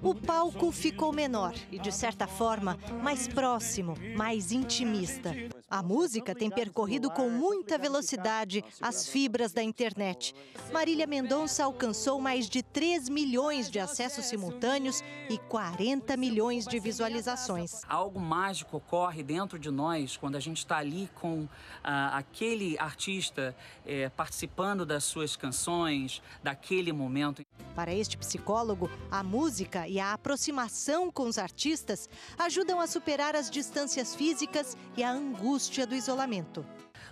[0.00, 5.34] O palco ficou menor e, de certa forma, mais próximo, mais intimista.
[5.70, 10.34] A música tem percorrido com muita velocidade as fibras da internet.
[10.72, 17.82] Marília Mendonça alcançou mais de 3 milhões de acessos simultâneos e 40 milhões de visualizações.
[17.86, 21.46] Algo mágico ocorre dentro de nós quando a gente está ali com
[21.84, 23.54] ah, aquele artista
[23.84, 27.42] eh, participando das suas canções, daquele momento.
[27.74, 33.50] Para este psicólogo, a música e a aproximação com os artistas ajudam a superar as
[33.50, 35.57] distâncias físicas e a angústia
[35.88, 36.64] do isolamento.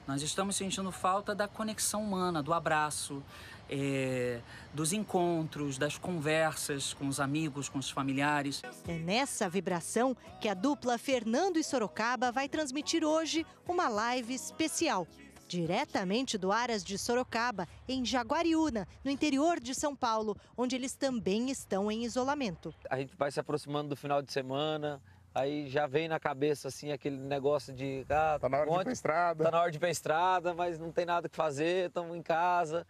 [0.06, 3.20] Nós estamos sentindo falta da conexão humana, do abraço,
[3.68, 4.40] é,
[4.72, 8.62] dos encontros, das conversas com os amigos, com os familiares.
[8.87, 15.09] É nessa vibração que a dupla Fernando e Sorocaba vai transmitir hoje uma live especial
[15.48, 21.50] diretamente do Aras de Sorocaba, em Jaguariúna, no interior de São Paulo, onde eles também
[21.50, 22.74] estão em isolamento.
[22.90, 25.00] A gente vai se aproximando do final de semana,
[25.37, 28.85] aí já vem na cabeça assim aquele negócio de ah, tá na hora de ir
[28.85, 29.44] pra estrada.
[29.44, 32.22] Tá na hora de ir pra estrada, mas não tem nada que fazer, estamos em
[32.22, 32.87] casa.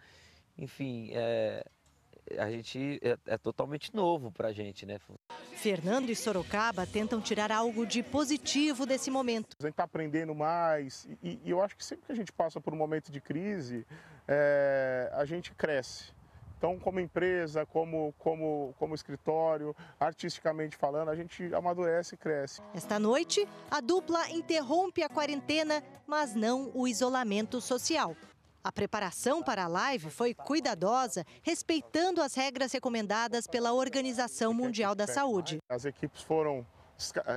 [0.57, 1.65] Enfim, é,
[2.39, 4.99] a gente é, é totalmente novo para a gente, né?
[5.55, 9.57] Fernando e Sorocaba tentam tirar algo de positivo desse momento.
[9.59, 12.61] A gente está aprendendo mais e, e, eu acho que sempre que a gente passa
[12.61, 13.85] por um momento de crise,
[14.29, 16.15] é, a gente cresce.
[16.59, 22.63] Então, como empresa, como, como, como escritório, artisticamente falando, a gente amadurece e cresce.
[22.75, 28.17] Esta noite, a dupla interrompe a quarentena, mas não o isolamento social.
[28.65, 35.07] A preparação para a live foi cuidadosa, respeitando as regras recomendadas pela Organização Mundial da
[35.07, 35.59] Saúde.
[35.69, 36.67] As equipes foram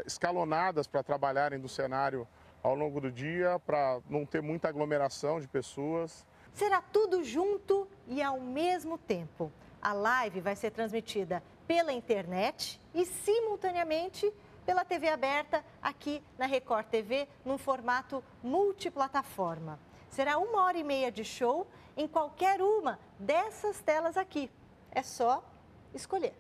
[0.06, 2.28] escalonadas para trabalharem do cenário
[2.64, 6.26] ao longo do dia, para não ter muita aglomeração de pessoas.
[6.60, 9.50] Será tudo junto e ao mesmo tempo.
[9.82, 14.30] A live vai ser transmitida pela internet e simultaneamente
[14.66, 19.80] pela TV aberta aqui na Record TV, num formato multiplataforma.
[20.10, 24.52] Será uma hora e meia de show em qualquer uma dessas telas aqui.
[24.92, 25.42] É só
[25.94, 26.34] escolher.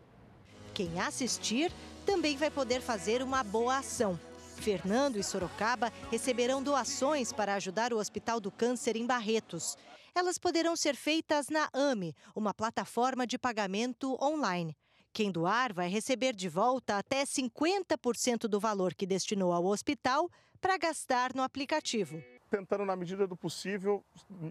[0.73, 1.71] Quem assistir
[2.05, 4.19] também vai poder fazer uma boa ação.
[4.59, 9.77] Fernando e Sorocaba receberão doações para ajudar o Hospital do Câncer em Barretos.
[10.15, 14.75] Elas poderão ser feitas na AME, uma plataforma de pagamento online.
[15.11, 20.29] Quem doar vai receber de volta até 50% do valor que destinou ao hospital
[20.61, 24.03] para gastar no aplicativo tentando, na medida do possível,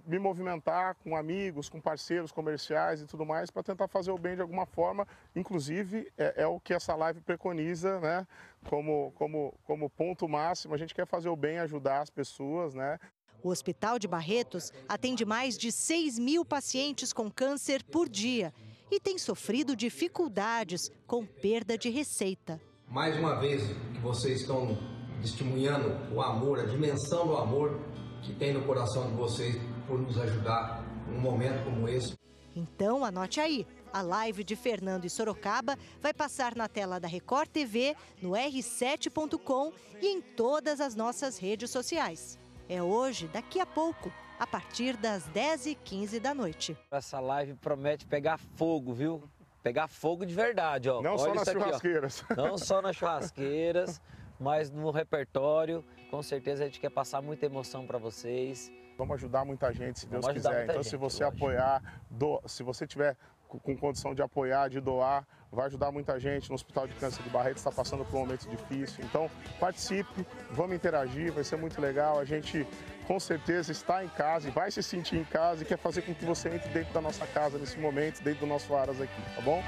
[0.07, 4.37] me movimentar com amigos, com parceiros comerciais e tudo mais, para tentar fazer o bem
[4.37, 5.07] de alguma forma.
[5.35, 8.27] Inclusive, é, é, o que essa live preconiza, né?
[8.69, 12.99] Como, como, como ponto máximo, a gente quer fazer o bem, ajudar as pessoas, né?
[13.43, 18.53] O Hospital de Barretos atende mais de 6 mil pacientes com câncer por dia
[18.91, 22.61] e tem sofrido dificuldades com perda de receita.
[22.89, 24.77] Mais uma vez que vocês estão
[25.21, 27.81] testemunhando o amor, a dimensão do amor
[28.23, 32.15] que tem no coração de vocês por nos ajudar num momento como esse.
[32.57, 33.67] Então, anote aí.
[33.93, 39.73] A live de Fernando e Sorocaba vai passar na tela da Record TV, no r7.com
[40.01, 42.39] e em todas as nossas redes sociais.
[42.69, 46.77] É hoje, daqui a pouco, a partir das 10h15 da noite.
[46.91, 49.23] Essa live promete pegar fogo, viu?
[49.63, 51.01] Pegar fogo de verdade, ó.
[51.01, 52.25] Não Olha só nas aqui, churrasqueiras.
[52.31, 52.35] Ó.
[52.37, 54.01] Não só nas churrasqueiras
[54.39, 58.73] mas no repertório, com certeza a gente quer passar muita emoção para vocês.
[58.97, 60.65] Vamos ajudar muita gente, se Deus quiser.
[60.65, 62.41] Então, gente, se você apoiar, do...
[62.47, 63.17] se você tiver
[63.49, 66.49] com condição de apoiar, de doar, vai ajudar muita gente.
[66.49, 69.05] No Hospital de Câncer de Barreto está passando por um momento difícil.
[69.05, 72.19] Então, participe, vamos interagir, vai ser muito legal.
[72.19, 72.67] A gente
[73.07, 76.15] com certeza está em casa e vai se sentir em casa e quer fazer com
[76.15, 79.41] que você entre dentro da nossa casa nesse momento, dentro do nosso Aras aqui, tá
[79.41, 79.63] bom?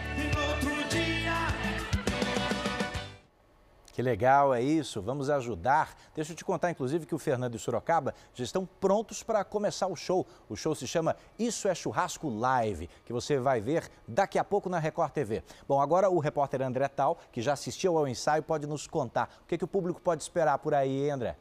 [4.01, 5.95] Que legal é isso, vamos ajudar.
[6.15, 9.45] Deixa eu te contar, inclusive, que o Fernando e o Sorocaba já estão prontos para
[9.45, 10.27] começar o show.
[10.49, 14.71] O show se chama Isso é Churrasco Live, que você vai ver daqui a pouco
[14.71, 15.45] na Record TV.
[15.69, 19.47] Bom, agora o repórter André Tal, que já assistiu ao ensaio, pode nos contar o
[19.47, 21.37] que, que o público pode esperar por aí, André?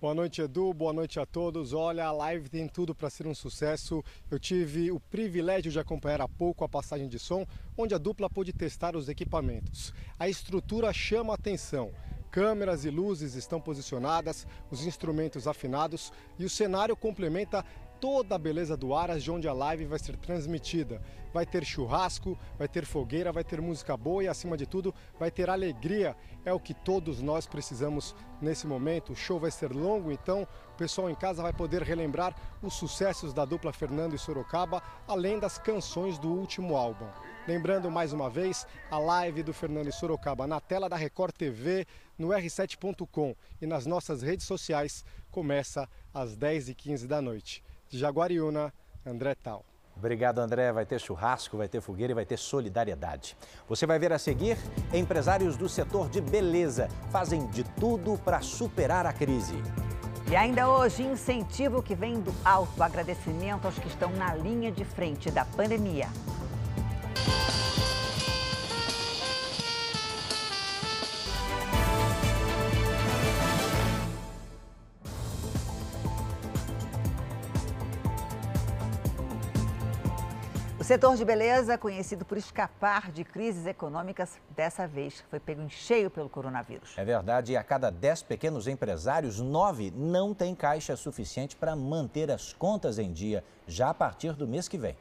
[0.00, 0.72] Boa noite, Edu.
[0.72, 1.74] Boa noite a todos.
[1.74, 4.02] Olha, a live tem tudo para ser um sucesso.
[4.30, 8.30] Eu tive o privilégio de acompanhar há pouco a passagem de som, onde a dupla
[8.30, 9.92] pôde testar os equipamentos.
[10.18, 11.92] A estrutura chama atenção.
[12.30, 17.62] Câmeras e luzes estão posicionadas, os instrumentos afinados e o cenário complementa
[18.00, 21.02] toda a beleza do Aras, de onde a live vai ser transmitida.
[21.32, 25.30] Vai ter churrasco, vai ter fogueira, vai ter música boa e, acima de tudo, vai
[25.30, 26.16] ter alegria.
[26.44, 29.12] É o que todos nós precisamos nesse momento.
[29.12, 33.32] O show vai ser longo, então o pessoal em casa vai poder relembrar os sucessos
[33.34, 37.06] da dupla Fernando e Sorocaba, além das canções do último álbum.
[37.46, 41.86] Lembrando mais uma vez a live do Fernando e Sorocaba na tela da Record TV,
[42.18, 48.72] no r7.com e nas nossas redes sociais começa às 10h15 da noite de Jaguariúna,
[49.04, 49.64] André Tal.
[49.96, 50.72] Obrigado, André.
[50.72, 53.36] Vai ter churrasco, vai ter fogueira e vai ter solidariedade.
[53.68, 54.56] Você vai ver a seguir:
[54.94, 59.56] empresários do setor de beleza fazem de tudo para superar a crise.
[60.30, 64.84] E ainda hoje, incentivo que vem do alto agradecimento aos que estão na linha de
[64.84, 66.06] frente da pandemia.
[80.90, 86.10] Setor de beleza, conhecido por escapar de crises econômicas, dessa vez foi pego em cheio
[86.10, 86.94] pelo coronavírus.
[86.96, 92.28] É verdade, e a cada 10 pequenos empresários, 9 não têm caixa suficiente para manter
[92.28, 94.96] as contas em dia já a partir do mês que vem.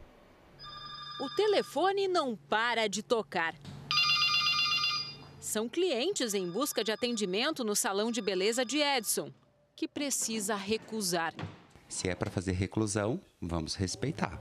[1.19, 3.55] O telefone não para de tocar.
[5.39, 9.31] São clientes em busca de atendimento no salão de beleza de Edson,
[9.75, 11.33] que precisa recusar.
[11.87, 14.39] Se é para fazer reclusão, vamos respeitar.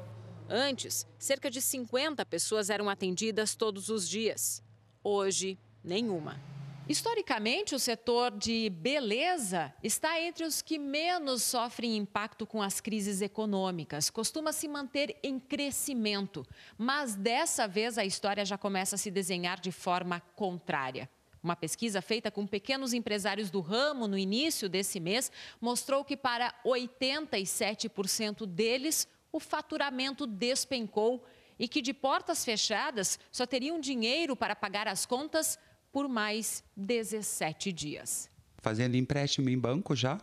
[0.48, 4.62] Antes, cerca de 50 pessoas eram atendidas todos os dias.
[5.04, 6.40] Hoje, nenhuma.
[6.88, 13.20] Historicamente, o setor de beleza está entre os que menos sofrem impacto com as crises
[13.20, 14.08] econômicas.
[14.08, 16.46] Costuma se manter em crescimento,
[16.78, 21.10] mas dessa vez a história já começa a se desenhar de forma contrária.
[21.42, 25.30] Uma pesquisa feita com pequenos empresários do ramo no início desse mês
[25.60, 31.24] mostrou que, para 87% deles, o faturamento despencou
[31.58, 35.58] e que de portas fechadas só teriam dinheiro para pagar as contas
[35.92, 38.30] por mais 17 dias.
[38.58, 40.20] Fazendo empréstimo em banco já,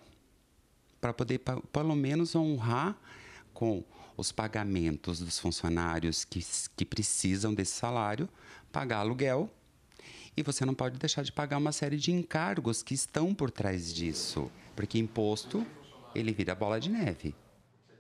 [1.02, 1.40] para poder
[1.72, 2.98] pelo menos honrar
[3.54, 3.84] com
[4.18, 6.40] os pagamentos dos funcionários que,
[6.76, 8.30] que precisam desse salário,
[8.72, 9.50] pagar aluguel.
[10.38, 13.94] E você não pode deixar de pagar uma série de encargos que estão por trás
[13.94, 15.66] disso, porque imposto
[16.14, 17.36] ele vira bola de neve.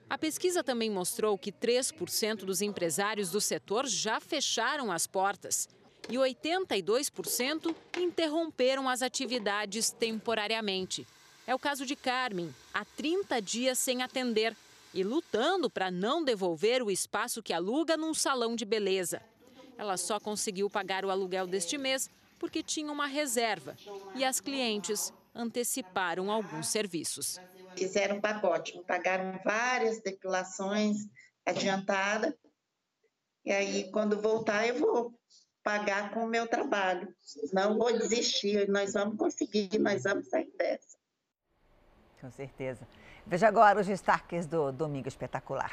[0.07, 5.67] A pesquisa também mostrou que 3% dos empresários do setor já fecharam as portas
[6.07, 11.07] e 82% interromperam as atividades temporariamente.
[11.47, 14.55] É o caso de Carmen, há 30 dias sem atender
[14.93, 19.21] e lutando para não devolver o espaço que aluga num salão de beleza.
[19.77, 23.75] Ela só conseguiu pagar o aluguel deste mês porque tinha uma reserva
[24.15, 27.39] e as clientes anteciparam alguns serviços
[27.75, 30.97] fizeram um pacote, pagaram várias depilações
[31.45, 32.33] adiantadas,
[33.45, 35.13] e aí quando voltar eu vou
[35.63, 37.07] pagar com o meu trabalho.
[37.51, 40.95] Não vou desistir, nós vamos conseguir, nós vamos sair dessa.
[42.21, 42.87] Com certeza.
[43.25, 45.71] Veja agora os destaques do Domingo Espetacular.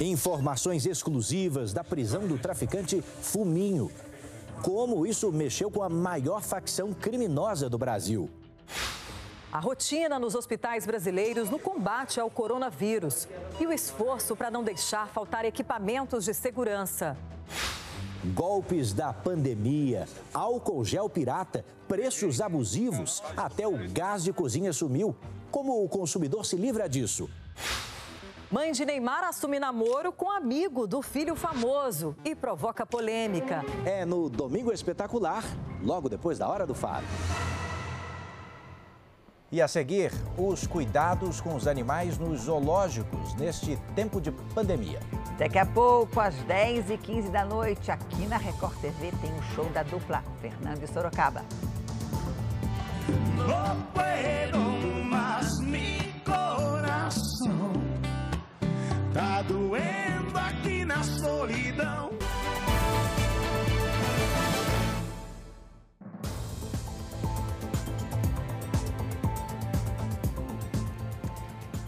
[0.00, 3.90] Informações exclusivas da prisão do traficante Fuminho.
[4.62, 8.30] Como isso mexeu com a maior facção criminosa do Brasil.
[9.54, 13.28] A rotina nos hospitais brasileiros no combate ao coronavírus
[13.60, 17.16] e o esforço para não deixar faltar equipamentos de segurança.
[18.34, 25.14] Golpes da pandemia, álcool gel pirata, preços abusivos, até o gás de cozinha sumiu.
[25.52, 27.30] Como o consumidor se livra disso?
[28.50, 33.64] Mãe de Neymar assume namoro com amigo do filho famoso e provoca polêmica.
[33.84, 35.44] É no Domingo Espetacular,
[35.80, 37.06] logo depois da Hora do Faro.
[39.54, 44.98] E a seguir, os cuidados com os animais nos zoológicos neste tempo de pandemia.
[45.38, 49.64] Daqui a pouco, às 10h15 da noite, aqui na Record TV, tem o um show
[49.66, 51.44] da dupla Fernando e Sorocaba.
[53.36, 54.58] No puedo
[55.04, 57.74] más mi corazón,
[59.12, 62.13] tá doendo aqui na solidão.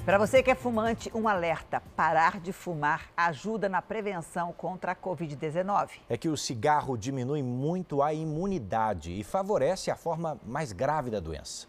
[0.07, 4.97] Para você que é fumante, um alerta: parar de fumar ajuda na prevenção contra a
[4.97, 5.99] Covid-19.
[6.09, 11.19] É que o cigarro diminui muito a imunidade e favorece a forma mais grave da
[11.19, 11.67] doença.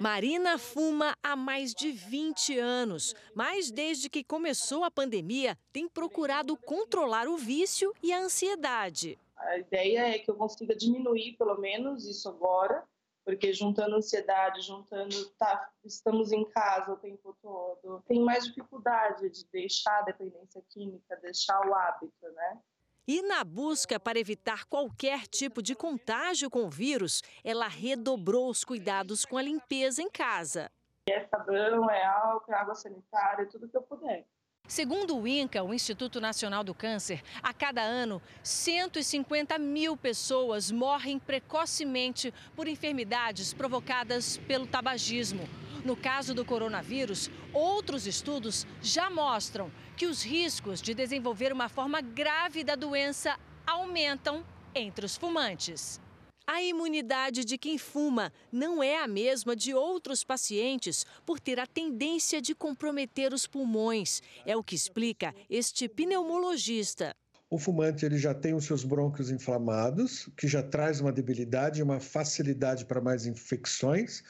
[0.00, 6.56] Marina fuma há mais de 20 anos, mas desde que começou a pandemia, tem procurado
[6.56, 9.18] controlar o vício e a ansiedade.
[9.36, 12.82] A ideia é que eu consiga diminuir pelo menos isso agora
[13.24, 19.44] porque juntando ansiedade, juntando tá, estamos em casa o tempo todo, tem mais dificuldade de
[19.46, 22.58] deixar a dependência química, deixar o hábito, né?
[23.06, 28.64] E na busca para evitar qualquer tipo de contágio com o vírus, ela redobrou os
[28.64, 30.70] cuidados com a limpeza em casa.
[31.08, 34.24] É sabão, é álcool, é água sanitária, tudo que eu puder.
[34.72, 41.18] Segundo o INCA, o Instituto Nacional do Câncer, a cada ano, 150 mil pessoas morrem
[41.18, 45.46] precocemente por enfermidades provocadas pelo tabagismo.
[45.84, 52.00] No caso do coronavírus, outros estudos já mostram que os riscos de desenvolver uma forma
[52.00, 54.42] grave da doença aumentam
[54.74, 56.00] entre os fumantes.
[56.46, 61.66] A imunidade de quem fuma não é a mesma de outros pacientes por ter a
[61.66, 64.20] tendência de comprometer os pulmões.
[64.44, 67.14] É o que explica este pneumologista.
[67.48, 72.00] O fumante ele já tem os seus brônquios inflamados, que já traz uma debilidade uma
[72.00, 74.22] facilidade para mais infecções.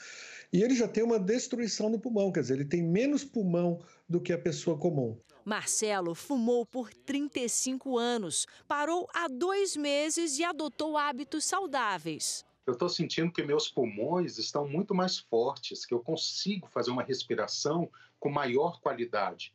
[0.52, 4.20] E ele já tem uma destruição no pulmão, quer dizer, ele tem menos pulmão do
[4.20, 5.18] que a pessoa comum.
[5.44, 12.44] Marcelo fumou por 35 anos, parou há dois meses e adotou hábitos saudáveis.
[12.64, 17.02] Eu estou sentindo que meus pulmões estão muito mais fortes, que eu consigo fazer uma
[17.02, 17.90] respiração
[18.20, 19.52] com maior qualidade.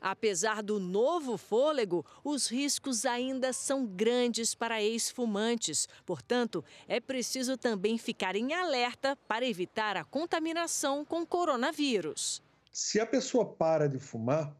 [0.00, 5.86] Apesar do novo fôlego, os riscos ainda são grandes para ex-fumantes.
[6.06, 12.42] Portanto, é preciso também ficar em alerta para evitar a contaminação com coronavírus.
[12.72, 14.56] Se a pessoa para de fumar,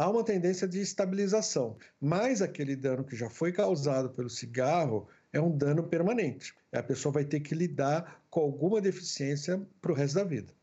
[0.00, 5.38] há uma tendência de estabilização, mas aquele dano que já foi causado pelo cigarro é
[5.38, 6.54] um dano permanente.
[6.72, 10.54] A pessoa vai ter que lidar com alguma deficiência para o resto da vida.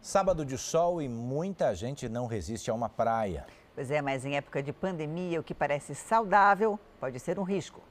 [0.00, 3.44] Sábado de sol e muita gente não resiste a uma praia.
[3.74, 7.82] Pois é, mas em época de pandemia, o que parece saudável pode ser um risco.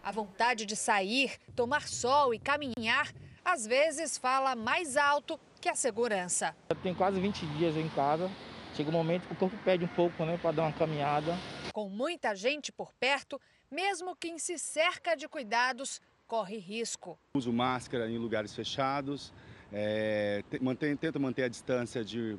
[0.00, 3.12] A vontade de sair, tomar sol e caminhar,
[3.44, 6.54] às vezes fala mais alto que a segurança.
[6.68, 8.30] Eu tenho quase 20 dias em casa,
[8.78, 11.36] Chega um momento que o corpo pede um pouco, né, para dar uma caminhada.
[11.72, 17.18] Com muita gente por perto, mesmo quem se cerca de cuidados corre risco.
[17.34, 19.34] Uso máscara em lugares fechados,
[19.72, 22.38] é, mantém, tento manter a distância de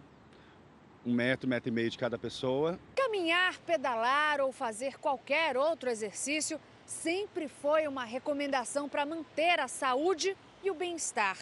[1.05, 2.79] um metro, metro e meio de cada pessoa.
[2.95, 10.37] Caminhar, pedalar ou fazer qualquer outro exercício sempre foi uma recomendação para manter a saúde
[10.63, 11.37] e o bem-estar.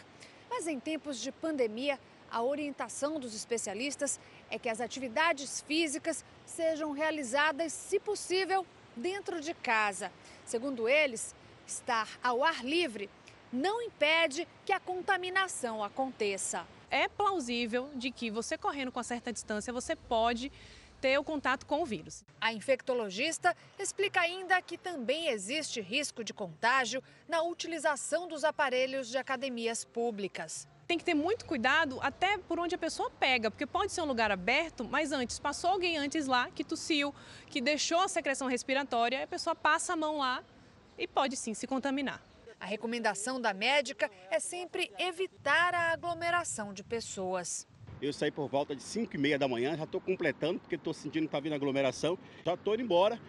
[0.50, 4.20] Mas em tempos de pandemia, a orientação dos especialistas
[4.50, 10.12] é que as atividades físicas sejam realizadas, se possível, dentro de casa.
[10.46, 11.36] Segundo eles,
[11.66, 13.10] estar ao ar livre
[13.52, 16.66] não impede que a contaminação aconteça.
[16.90, 20.52] É plausível de que você correndo com certa distância, você pode
[21.00, 22.24] ter o contato com o vírus.
[22.42, 29.18] A infectologista explica ainda que também existe risco de contágio na utilização dos aparelhos de
[29.18, 33.92] academias públicas tem que ter muito cuidado até por onde a pessoa pega, porque pode
[33.92, 37.14] ser um lugar aberto, mas antes passou alguém antes lá que tossiu,
[37.48, 40.42] que deixou a secreção respiratória, a pessoa passa a mão lá
[40.98, 42.24] e pode sim se contaminar.
[42.60, 47.68] A recomendação da médica é sempre evitar a aglomeração de pessoas.
[48.02, 50.94] Eu saí por volta de 5 e meia da manhã, já estou completando, porque estou
[50.94, 53.20] sentindo que está vindo aglomeração, já estou indo embora.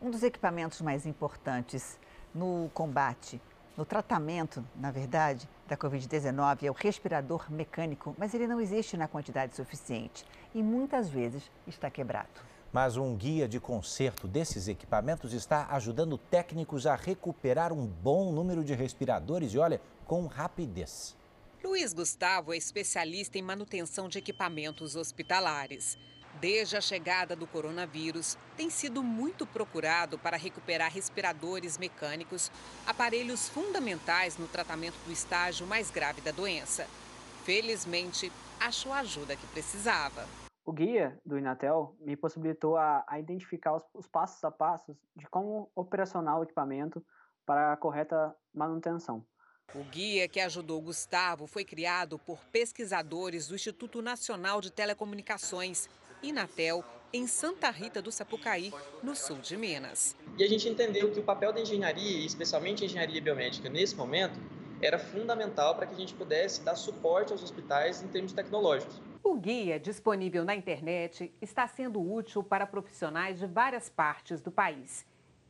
[0.00, 1.98] Um dos equipamentos mais importantes
[2.34, 3.40] no combate,
[3.76, 9.06] no tratamento, na verdade, da Covid-19 é o respirador mecânico, mas ele não existe na
[9.06, 12.40] quantidade suficiente e muitas vezes está quebrado.
[12.72, 18.64] Mas um guia de conserto desses equipamentos está ajudando técnicos a recuperar um bom número
[18.64, 21.16] de respiradores e, olha, com rapidez.
[21.62, 25.98] Luiz Gustavo é especialista em manutenção de equipamentos hospitalares
[26.40, 32.50] desde a chegada do coronavírus, tem sido muito procurado para recuperar respiradores mecânicos,
[32.86, 36.86] aparelhos fundamentais no tratamento do estágio mais grave da doença.
[37.44, 40.26] Felizmente, achou a ajuda que precisava.
[40.64, 45.26] O guia do Inatel me possibilitou a, a identificar os, os passos a passos de
[45.28, 47.02] como operacionar o equipamento
[47.46, 49.24] para a correta manutenção.
[49.74, 55.88] O guia que ajudou Gustavo foi criado por pesquisadores do Instituto Nacional de Telecomunicações
[56.22, 60.14] Inatel, em Santa Rita do Sapucaí, no sul de Minas.
[60.36, 64.38] E a gente entendeu que o papel da engenharia, especialmente a engenharia biomédica, nesse momento,
[64.80, 69.00] era fundamental para que a gente pudesse dar suporte aos hospitais em termos tecnológicos.
[69.22, 75.04] O guia, disponível na internet, está sendo útil para profissionais de várias partes do país.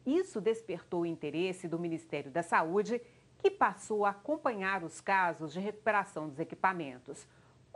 [0.07, 3.01] Isso despertou o interesse do Ministério da Saúde,
[3.39, 7.27] que passou a acompanhar os casos de recuperação dos equipamentos.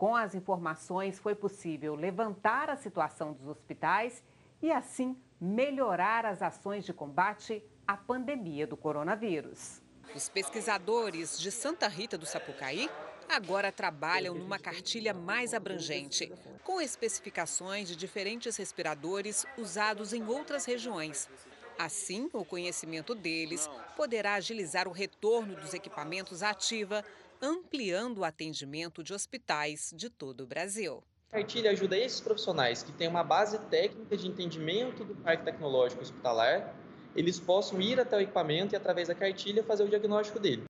[0.02, 4.20] Com as informações, foi possível levantar a situação dos hospitais
[4.60, 9.80] e, assim, melhorar as ações de combate à pandemia do coronavírus.
[10.12, 12.90] Os pesquisadores de Santa Rita do Sapucaí
[13.28, 16.32] agora trabalham numa cartilha mais abrangente,
[16.64, 21.30] com especificações de diferentes respiradores usados em outras regiões.
[21.78, 27.04] Assim, o conhecimento deles poderá agilizar o retorno dos equipamentos à ativa,
[27.42, 31.02] ampliando o atendimento de hospitais de todo o Brasil.
[31.32, 36.02] A cartilha ajuda esses profissionais que têm uma base técnica de entendimento do parque tecnológico
[36.02, 36.72] hospitalar,
[37.16, 40.64] eles possam ir até o equipamento e, através da cartilha, fazer o diagnóstico dele.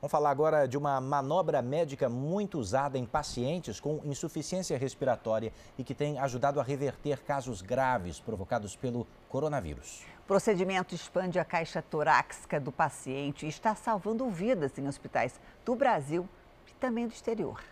[0.00, 5.82] Vamos falar agora de uma manobra médica muito usada em pacientes com insuficiência respiratória e
[5.82, 10.06] que tem ajudado a reverter casos graves provocados pelo coronavírus.
[10.28, 15.74] O procedimento expande a caixa torácica do paciente e está salvando vidas em hospitais do
[15.74, 16.28] Brasil
[16.70, 17.64] e também do exterior.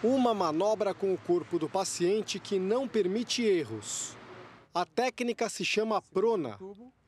[0.00, 4.16] Uma manobra com o corpo do paciente que não permite erros.
[4.72, 6.56] A técnica se chama prona.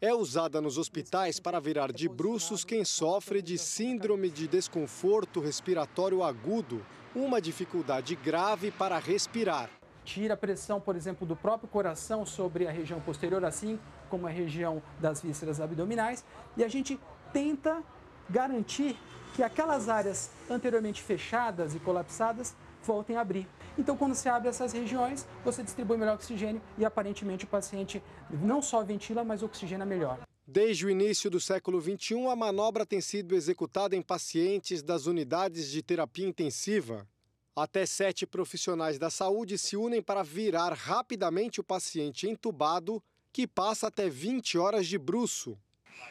[0.01, 6.21] É usada nos hospitais para virar de bruços quem sofre de síndrome de desconforto respiratório
[6.21, 6.85] agudo,
[7.15, 9.71] uma dificuldade grave para respirar.
[10.05, 13.79] Tira a pressão, por exemplo, do próprio coração sobre a região posterior, assim
[14.13, 16.23] como a região das vísceras abdominais,
[16.55, 17.01] e a gente
[17.33, 17.83] tenta
[18.29, 18.95] garantir
[19.35, 22.55] que aquelas áreas anteriormente fechadas e colapsadas
[22.85, 23.49] voltem a abrir.
[23.79, 28.61] Então, quando se abre essas regiões, você distribui melhor oxigênio e aparentemente o paciente não
[28.61, 30.21] só ventila, mas oxigena melhor.
[30.47, 35.71] Desde o início do século XXI, a manobra tem sido executada em pacientes das unidades
[35.71, 37.09] de terapia intensiva.
[37.57, 43.03] Até sete profissionais da saúde se unem para virar rapidamente o paciente entubado,
[43.33, 45.59] que passa até 20 horas de bruço.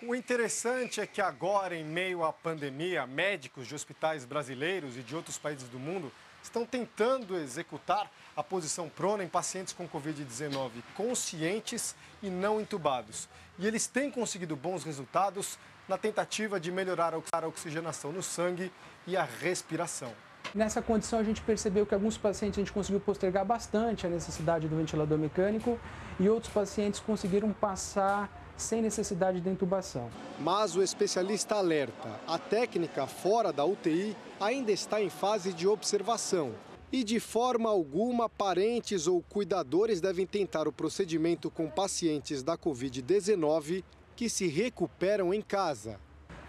[0.01, 5.15] O interessante é que agora, em meio à pandemia, médicos de hospitais brasileiros e de
[5.15, 6.11] outros países do mundo
[6.41, 13.29] estão tentando executar a posição prona em pacientes com Covid-19 conscientes e não entubados.
[13.59, 18.71] E eles têm conseguido bons resultados na tentativa de melhorar a oxigenação no sangue
[19.05, 20.13] e a respiração.
[20.53, 24.67] Nessa condição, a gente percebeu que alguns pacientes a gente conseguiu postergar bastante a necessidade
[24.67, 25.79] do ventilador mecânico
[26.19, 30.09] e outros pacientes conseguiram passar sem necessidade de intubação.
[30.39, 36.51] Mas o especialista alerta: a técnica fora da UTI ainda está em fase de observação.
[36.91, 43.85] E de forma alguma, parentes ou cuidadores devem tentar o procedimento com pacientes da Covid-19
[44.17, 45.97] que se recuperam em casa.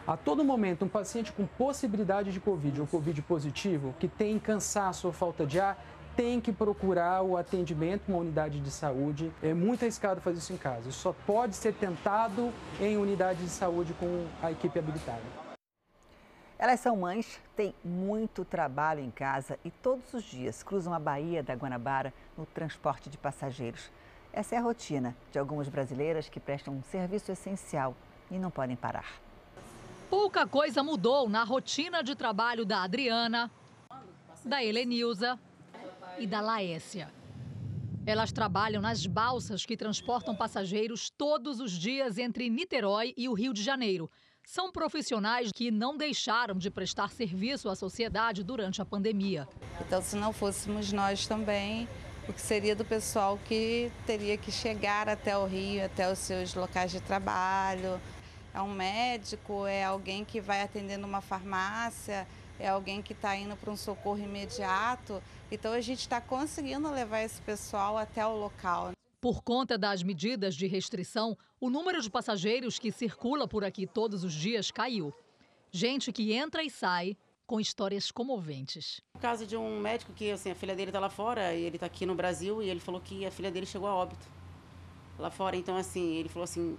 [0.05, 5.07] A todo momento, um paciente com possibilidade de Covid ou Covid positivo, que tem cansaço
[5.07, 5.79] ou falta de ar,
[6.17, 9.33] tem que procurar o atendimento uma unidade de saúde.
[9.41, 10.91] É muito arriscado fazer isso em casa.
[10.91, 15.23] Só pode ser tentado em unidade de saúde com a equipe habilitada.
[16.59, 21.45] Elas são mães, têm muito trabalho em casa e todos os dias cruzam a Baía
[21.45, 23.89] da Guanabara no transporte de passageiros.
[24.33, 27.95] Essa é a rotina de algumas brasileiras que prestam um serviço essencial
[28.31, 29.32] e não podem parar.
[30.13, 33.51] Pouca coisa mudou na rotina de trabalho da Adriana,
[34.45, 35.41] da Helenilza
[36.19, 37.11] e da Laécia.
[38.05, 43.55] Elas trabalham nas balsas que transportam passageiros todos os dias entre Niterói e o Rio
[43.55, 44.11] de Janeiro.
[44.45, 49.49] São profissionais que não deixaram de prestar serviço à sociedade durante a pandemia.
[49.81, 51.89] Então, se não fôssemos nós também,
[52.29, 56.55] o que seria do pessoal que teria que chegar até o Rio, até os seus
[56.55, 57.99] locais de trabalho?
[58.55, 62.27] É um médico, é alguém que vai atender numa farmácia,
[62.59, 65.23] é alguém que está indo para um socorro imediato.
[65.51, 68.93] Então a gente está conseguindo levar esse pessoal até o local.
[69.21, 74.25] Por conta das medidas de restrição, o número de passageiros que circula por aqui todos
[74.25, 75.15] os dias caiu.
[75.71, 79.01] Gente que entra e sai com histórias comoventes.
[79.15, 81.77] O caso de um médico que assim, a filha dele está lá fora e ele
[81.77, 84.27] está aqui no Brasil e ele falou que a filha dele chegou a óbito
[85.19, 85.57] lá fora.
[85.57, 86.77] Então, assim, ele falou assim: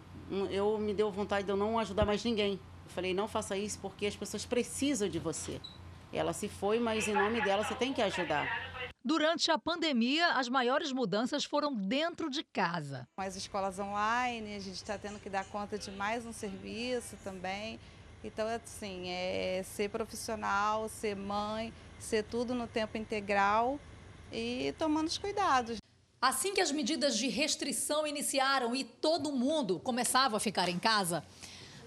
[0.51, 2.59] eu me deu vontade de eu não ajudar mais ninguém.
[2.85, 5.59] Eu falei: não faça isso porque as pessoas precisam de você.
[6.11, 8.47] Ela se foi, mas em nome dela você tem que ajudar.
[9.05, 13.05] Durante a pandemia, as maiores mudanças foram dentro de casa.
[13.17, 17.79] Mais escolas online, a gente está tendo que dar conta de mais um serviço também.
[18.23, 23.77] Então, assim, é ser profissional, ser mãe, ser tudo no tempo integral
[24.31, 25.77] e tomando os cuidados.
[26.23, 31.21] Assim que as medidas de restrição iniciaram e todo mundo começava a ficar em casa,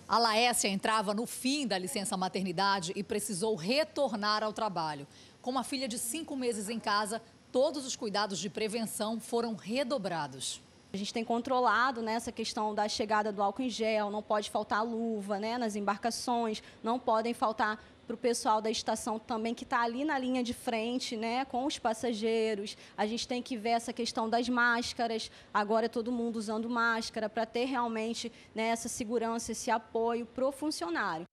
[0.06, 5.06] a Laécia entrava no fim da licença maternidade e precisou retornar ao trabalho.
[5.40, 10.60] Com uma filha de cinco meses em casa, todos os cuidados de prevenção foram redobrados.
[10.92, 14.50] A gente tem controlado né, essa questão da chegada do álcool em gel, não pode
[14.50, 19.64] faltar luva né, nas embarcações, não podem faltar para o pessoal da estação também que
[19.64, 22.76] está ali na linha de frente, né, com os passageiros.
[22.96, 25.30] A gente tem que ver essa questão das máscaras.
[25.52, 30.46] Agora é todo mundo usando máscara para ter realmente né, essa segurança, esse apoio para
[30.46, 31.26] o funcionário.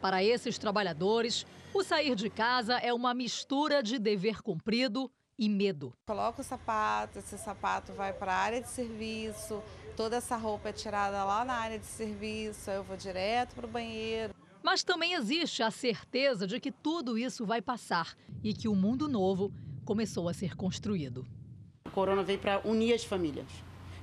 [0.00, 5.92] Para esses trabalhadores, o sair de casa é uma mistura de dever cumprido e medo.
[6.06, 9.62] Coloca o sapato, esse sapato vai para a área de serviço,
[9.96, 13.68] toda essa roupa é tirada lá na área de serviço, eu vou direto para o
[13.68, 14.34] banheiro.
[14.62, 19.08] Mas também existe a certeza de que tudo isso vai passar e que o mundo
[19.08, 19.52] novo
[19.84, 21.26] começou a ser construído.
[21.84, 23.48] O corona veio para unir as famílias.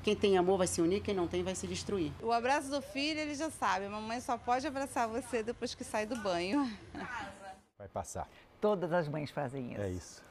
[0.04, 2.12] Quem tem amor vai se unir, quem não tem vai se destruir.
[2.22, 5.84] O abraço do filho, ele já sabe, a mamãe só pode abraçar você depois que
[5.84, 6.72] sai do banho.
[7.78, 8.28] Vai passar.
[8.60, 9.82] Todas as mães fazem isso.
[9.82, 10.27] É isso.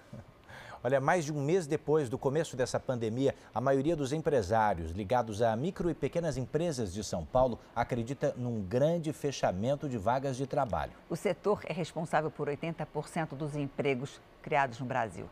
[0.82, 5.42] Olha, mais de um mês depois do começo dessa pandemia, a maioria dos empresários ligados
[5.42, 10.46] a micro e pequenas empresas de São Paulo acredita num grande fechamento de vagas de
[10.46, 10.92] trabalho.
[11.08, 15.28] O setor é responsável por 80% dos empregos criados no Brasil.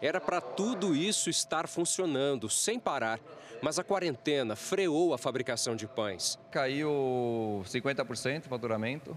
[0.00, 3.18] Era para tudo isso estar funcionando sem parar,
[3.62, 6.38] mas a quarentena freou a fabricação de pães.
[6.50, 9.16] Caiu 50% o faturamento,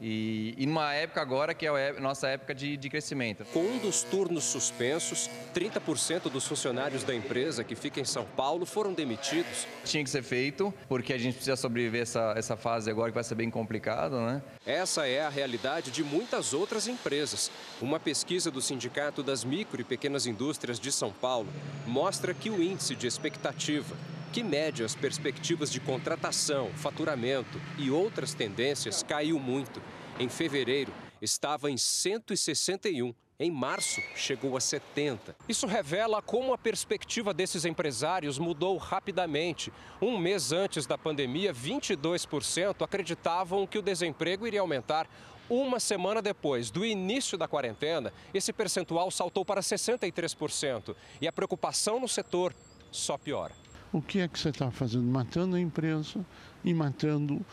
[0.00, 3.44] e, e numa época agora que é a nossa época de, de crescimento.
[3.52, 8.64] Com um dos turnos suspensos, 30% dos funcionários da empresa que fica em São Paulo
[8.64, 9.66] foram demitidos.
[9.84, 13.24] Tinha que ser feito, porque a gente precisa sobreviver essa, essa fase agora que vai
[13.24, 14.42] ser bem complicado, né?
[14.64, 17.50] Essa é a realidade de muitas outras empresas.
[17.80, 21.48] Uma pesquisa do Sindicato das Micro e Pequenas Indústrias de São Paulo
[21.86, 23.96] mostra que o índice de expectativa
[24.32, 29.82] que mede as perspectivas de contratação, faturamento e outras tendências, caiu muito.
[30.18, 33.14] Em fevereiro, estava em 161.
[33.38, 35.34] Em março, chegou a 70.
[35.48, 39.72] Isso revela como a perspectiva desses empresários mudou rapidamente.
[40.00, 45.08] Um mês antes da pandemia, 22% acreditavam que o desemprego iria aumentar.
[45.48, 50.94] Uma semana depois do início da quarentena, esse percentual saltou para 63%.
[51.18, 52.54] E a preocupação no setor
[52.92, 53.59] só piora.
[53.92, 55.04] O que é que você está fazendo?
[55.04, 56.24] Matando a imprensa
[56.62, 57.44] e matando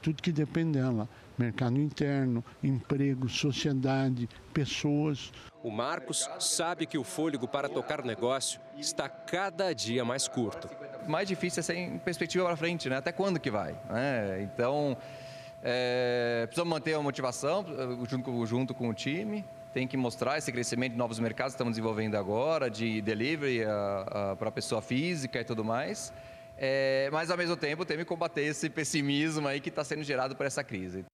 [0.00, 1.06] tudo que depende dela.
[1.36, 5.30] Mercado interno, emprego, sociedade, pessoas.
[5.62, 10.66] O Marcos sabe que o fôlego para tocar negócio está cada dia mais curto.
[11.06, 12.96] Mais difícil é sem perspectiva para frente, né?
[12.96, 13.78] Até quando que vai?
[13.90, 14.96] É, então,
[15.62, 17.66] é, precisamos manter a motivação
[18.08, 19.44] junto, junto com o time,
[19.76, 23.60] tem que mostrar esse crescimento de novos mercados que estamos desenvolvendo agora, de delivery
[24.38, 26.10] para a pessoa física e tudo mais.
[26.56, 30.34] É, mas, ao mesmo tempo, tem que combater esse pessimismo aí que está sendo gerado
[30.34, 31.04] por essa crise.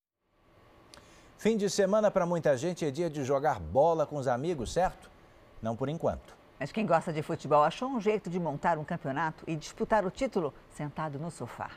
[1.36, 5.10] Fim de semana para muita gente é dia de jogar bola com os amigos, certo?
[5.60, 6.36] Não por enquanto.
[6.60, 10.10] Mas quem gosta de futebol achou um jeito de montar um campeonato e disputar o
[10.10, 11.72] título sentado no sofá.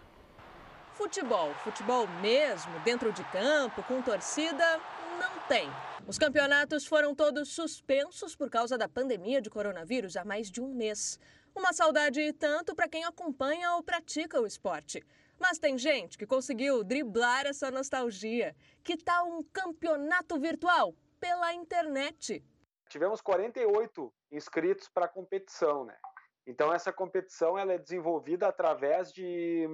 [0.94, 4.80] Futebol, futebol mesmo, dentro de campo, com torcida,
[5.16, 5.70] não tem.
[6.08, 10.74] Os campeonatos foram todos suspensos por causa da pandemia de coronavírus há mais de um
[10.74, 11.20] mês.
[11.56, 15.04] Uma saudade tanto para quem acompanha ou pratica o esporte.
[15.40, 18.56] Mas tem gente que conseguiu driblar essa nostalgia.
[18.84, 22.44] Que tal um campeonato virtual pela internet?
[22.88, 25.98] Tivemos 48 inscritos para a competição, né?
[26.46, 29.68] Então essa competição ela é desenvolvida através de,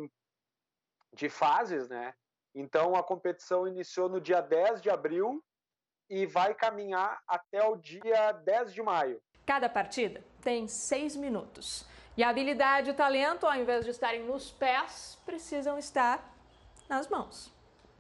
[1.14, 2.14] de fases, né?
[2.54, 5.44] Então a competição iniciou no dia 10 de abril
[6.10, 9.22] e vai caminhar até o dia 10 de maio.
[9.46, 11.86] Cada partida tem seis minutos.
[12.18, 16.36] E a habilidade e o talento, ao invés de estarem nos pés, precisam estar
[16.90, 17.54] nas mãos.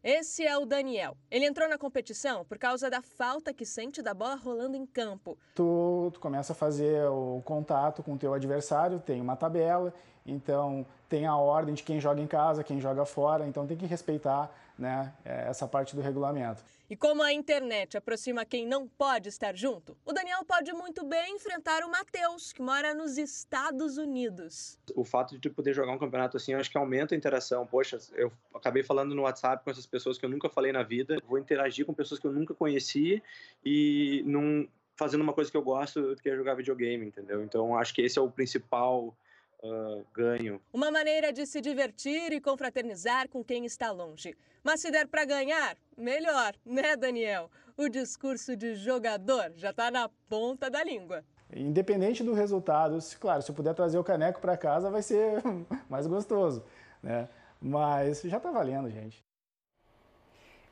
[0.03, 1.15] Esse é o Daniel.
[1.29, 5.37] Ele entrou na competição por causa da falta que sente da bola rolando em campo.
[5.53, 9.93] Tu, tu começa a fazer o contato com o teu adversário, tem uma tabela,
[10.25, 13.85] então tem a ordem de quem joga em casa, quem joga fora, então tem que
[13.85, 16.63] respeitar né, essa parte do regulamento.
[16.89, 21.35] E como a internet aproxima quem não pode estar junto, o Daniel pode muito bem
[21.35, 24.77] enfrentar o Matheus, que mora nos Estados Unidos.
[24.93, 27.65] O fato de poder jogar um campeonato assim, eu acho que aumenta a interação.
[27.65, 31.17] Poxa, eu acabei falando no WhatsApp com essas pessoas que eu nunca falei na vida,
[31.25, 33.23] vou interagir com pessoas que eu nunca conheci
[33.63, 34.67] e num,
[34.97, 37.41] fazendo uma coisa que eu gosto, que é jogar videogame, entendeu?
[37.41, 39.15] Então, acho que esse é o principal
[39.63, 40.59] Uh, ganho.
[40.73, 44.35] Uma maneira de se divertir e confraternizar com quem está longe.
[44.63, 47.49] Mas se der para ganhar, melhor, né, Daniel?
[47.77, 51.23] O discurso de jogador já está na ponta da língua.
[51.53, 55.41] Independente do resultado, claro, se eu puder trazer o caneco para casa vai ser
[55.89, 56.63] mais gostoso,
[57.03, 57.29] né?
[57.61, 59.23] Mas já está valendo, gente.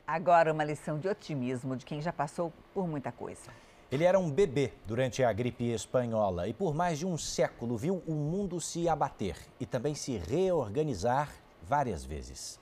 [0.08, 3.52] Agora uma lição de otimismo de quem já passou por muita coisa.
[3.92, 8.04] Ele era um bebê durante a gripe espanhola e por mais de um século viu
[8.06, 11.34] o mundo se abater e também se reorganizar
[11.64, 12.60] várias vezes.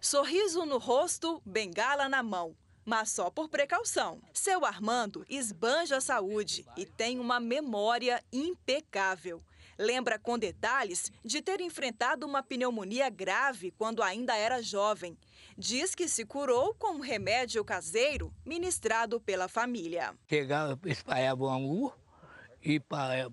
[0.00, 2.56] Sorriso no rosto, bengala na mão.
[2.88, 4.18] mas só por precaução.
[4.32, 9.42] Seu Armando esbanja a saúde e tem uma memória impecável.
[9.78, 15.16] Lembra com detalhes de ter enfrentado uma pneumonia grave quando ainda era jovem.
[15.56, 20.14] Diz que se curou com um remédio caseiro ministrado pela família.
[20.28, 21.94] Chegava, espalhava o angu
[22.60, 22.80] e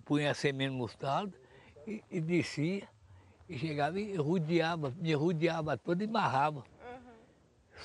[0.06, 1.36] punha a semente mostarda
[1.88, 2.88] e, e descia.
[3.50, 6.64] E chegava e rodeava, me rodeava todo e barrava.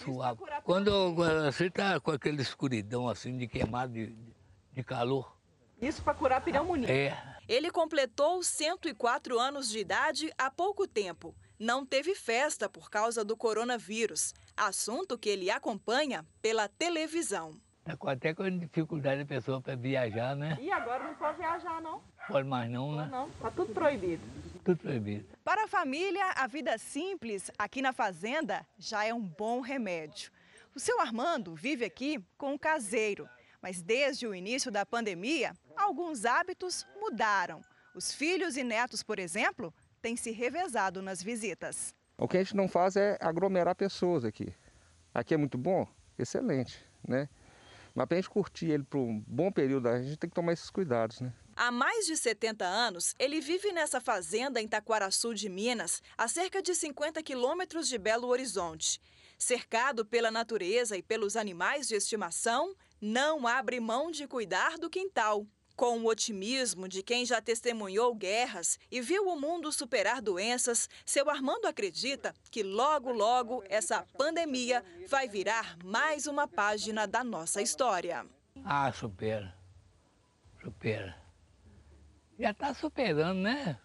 [0.04, 0.38] Suava.
[0.64, 4.14] Quando você está com aquela escuridão assim de queimado de,
[4.72, 5.36] de calor.
[5.80, 6.90] Isso para curar pneumonia?
[6.90, 7.29] É.
[7.50, 11.34] Ele completou 104 anos de idade há pouco tempo.
[11.58, 17.60] Não teve festa por causa do coronavírus, assunto que ele acompanha pela televisão.
[17.84, 20.58] Está até com dificuldade a pessoa para viajar, né?
[20.60, 22.00] E agora não pode viajar, não?
[22.28, 23.08] Pode mais não, né?
[23.10, 24.22] Não, está tudo proibido.
[24.64, 25.26] Tudo proibido.
[25.42, 30.30] Para a família, a vida simples aqui na fazenda já é um bom remédio.
[30.72, 33.28] O seu Armando vive aqui com um caseiro,
[33.62, 37.62] mas desde o início da pandemia, alguns hábitos mudaram.
[37.94, 41.94] Os filhos e netos, por exemplo, têm se revezado nas visitas.
[42.16, 44.54] O que a gente não faz é aglomerar pessoas aqui.
[45.12, 45.86] Aqui é muito bom?
[46.18, 47.28] Excelente, né?
[47.94, 50.52] Mas para a gente curtir ele por um bom período, a gente tem que tomar
[50.52, 51.32] esses cuidados, né?
[51.56, 56.62] Há mais de 70 anos, ele vive nessa fazenda em Taquaraçu de Minas, a cerca
[56.62, 59.00] de 50 quilômetros de Belo Horizonte.
[59.40, 65.46] Cercado pela natureza e pelos animais de estimação, não abre mão de cuidar do quintal.
[65.74, 71.30] Com o otimismo de quem já testemunhou guerras e viu o mundo superar doenças, seu
[71.30, 78.26] Armando acredita que logo, logo essa pandemia vai virar mais uma página da nossa história.
[78.62, 79.56] Ah, supera.
[80.62, 81.16] Supera.
[82.38, 83.80] Já está superando, né?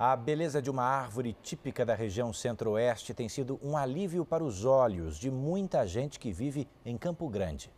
[0.00, 4.64] A beleza de uma árvore típica da região centro-oeste tem sido um alívio para os
[4.64, 7.68] olhos de muita gente que vive em Campo Grande.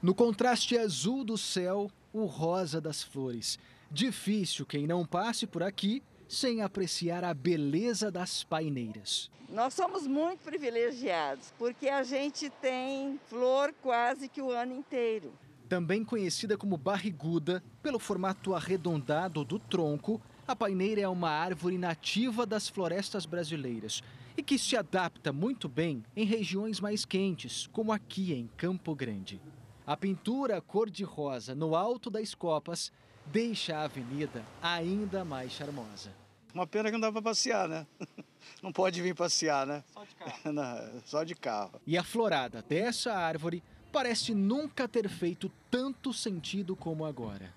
[0.00, 3.58] No contraste azul do céu, o rosa das flores.
[3.90, 9.30] Difícil quem não passe por aqui sem apreciar a beleza das paineiras.
[9.50, 15.30] Nós somos muito privilegiados, porque a gente tem flor quase que o ano inteiro.
[15.68, 22.46] Também conhecida como barriguda, pelo formato arredondado do tronco, a paineira é uma árvore nativa
[22.46, 24.02] das florestas brasileiras
[24.36, 29.40] e que se adapta muito bem em regiões mais quentes, como aqui em Campo Grande.
[29.86, 32.92] A pintura cor-de-rosa no alto das copas
[33.26, 36.12] deixa a avenida ainda mais charmosa.
[36.54, 37.86] Uma pena que não dá para passear, né?
[38.62, 39.82] Não pode vir passear, né?
[39.92, 40.40] Só de carro.
[40.52, 41.80] Não, só de carro.
[41.84, 47.52] E a florada dessa árvore parece nunca ter feito tanto sentido como agora.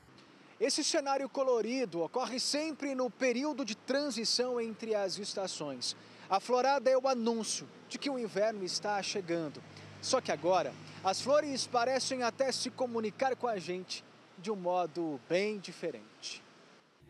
[0.60, 5.96] Esse cenário colorido ocorre sempre no período de transição entre as estações.
[6.30, 9.64] A florada é o anúncio de que o inverno está chegando.
[10.02, 14.04] Só que agora, as flores parecem até se comunicar com a gente
[14.38, 16.44] de um modo bem diferente.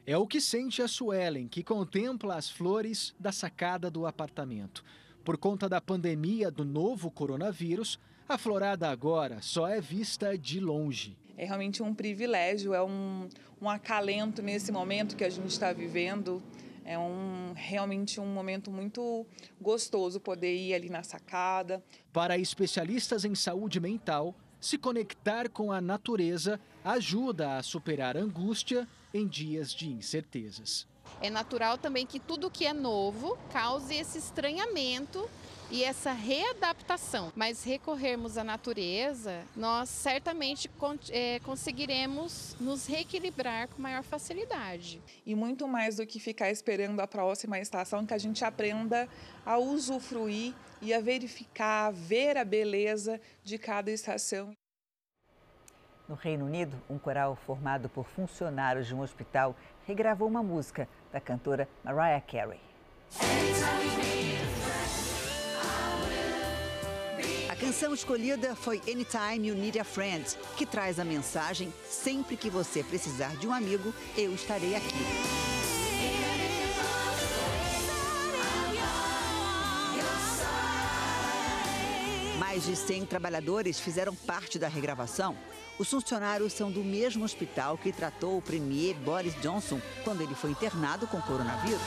[0.05, 4.83] É o que sente a Suelen, que contempla as flores da sacada do apartamento.
[5.23, 11.17] Por conta da pandemia do novo coronavírus, a florada agora só é vista de longe.
[11.39, 13.29] É realmente um privilégio, é um,
[13.61, 16.43] um acalento nesse momento que a gente está vivendo.
[16.83, 19.25] É um, realmente um momento muito
[19.61, 21.81] gostoso poder ir ali na sacada.
[22.11, 28.85] Para especialistas em saúde mental, se conectar com a natureza ajuda a superar a angústia
[29.13, 30.85] em dias de incertezas.
[31.21, 35.29] É natural também que tudo que é novo cause esse estranhamento
[35.71, 37.31] e essa readaptação.
[37.35, 40.69] Mas recorrermos à natureza, nós certamente
[41.11, 45.01] é, conseguiremos nos reequilibrar com maior facilidade.
[45.25, 49.07] E muito mais do que ficar esperando a próxima estação, que a gente aprenda
[49.45, 54.51] a usufruir e a verificar, a ver a beleza de cada estação.
[56.07, 59.55] No Reino Unido, um coral formado por funcionários de um hospital
[59.85, 62.59] regravou uma música da cantora Mariah Carey.
[67.69, 70.25] Canção escolhida foi Anytime You Need a Friend,
[70.57, 74.95] que traz a mensagem: sempre que você precisar de um amigo, eu estarei aqui.
[82.39, 85.37] Mais de 100 trabalhadores fizeram parte da regravação.
[85.77, 90.49] Os funcionários são do mesmo hospital que tratou o premier Boris Johnson quando ele foi
[90.49, 91.79] internado com coronavírus.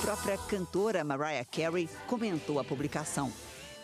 [0.00, 3.32] Própria cantora Mariah Carey comentou a publicação.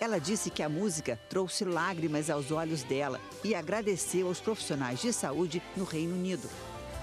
[0.00, 5.12] Ela disse que a música trouxe lágrimas aos olhos dela e agradeceu aos profissionais de
[5.12, 6.48] saúde no Reino Unido.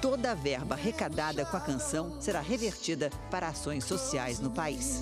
[0.01, 5.01] Toda a verba arrecadada com a canção será revertida para ações sociais no país.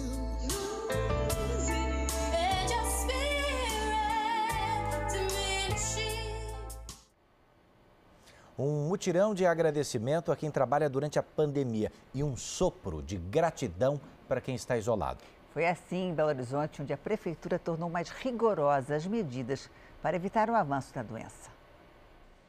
[8.59, 14.01] Um mutirão de agradecimento a quem trabalha durante a pandemia e um sopro de gratidão
[14.27, 15.23] para quem está isolado.
[15.53, 19.69] Foi assim em Belo Horizonte, onde a prefeitura tornou mais rigorosas as medidas
[20.01, 21.49] para evitar o avanço da doença.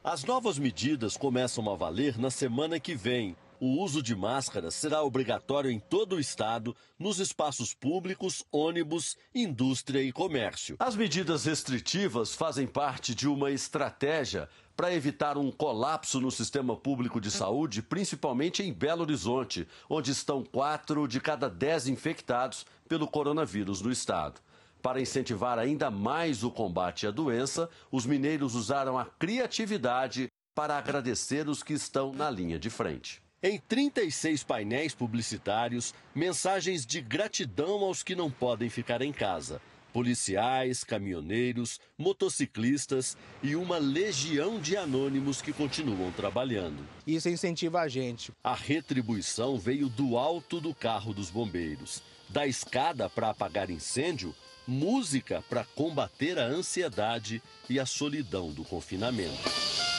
[0.03, 3.33] As novas medidas começam a valer na semana que vem.
[3.63, 10.01] O uso de máscaras será obrigatório em todo o estado, nos espaços públicos, ônibus, indústria
[10.01, 10.75] e comércio.
[10.79, 17.21] As medidas restritivas fazem parte de uma estratégia para evitar um colapso no sistema público
[17.21, 23.79] de saúde, principalmente em Belo Horizonte, onde estão quatro de cada dez infectados pelo coronavírus
[23.79, 24.41] no estado.
[24.81, 31.47] Para incentivar ainda mais o combate à doença, os mineiros usaram a criatividade para agradecer
[31.47, 33.21] os que estão na linha de frente.
[33.43, 39.59] Em 36 painéis publicitários, mensagens de gratidão aos que não podem ficar em casa.
[39.91, 46.87] Policiais, caminhoneiros, motociclistas e uma legião de anônimos que continuam trabalhando.
[47.05, 48.31] Isso incentiva a gente.
[48.43, 52.03] A retribuição veio do alto do carro dos bombeiros.
[52.29, 54.35] Da escada para apagar incêndio,
[54.67, 59.90] música para combater a ansiedade e a solidão do confinamento.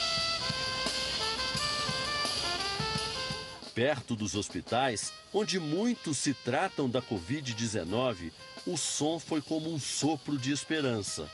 [3.73, 8.31] Perto dos hospitais, onde muitos se tratam da Covid-19,
[8.67, 11.29] o som foi como um sopro de esperança.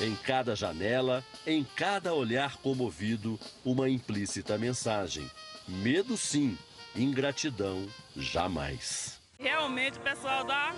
[0.00, 5.28] Em cada janela, em cada olhar comovido, uma implícita mensagem:
[5.66, 6.56] medo sim,
[6.94, 7.86] ingratidão
[8.16, 9.18] jamais.
[9.38, 10.72] Realmente o pessoal da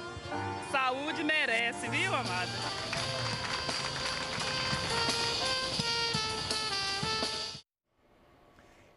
[0.71, 2.51] saúde merece, viu, amada?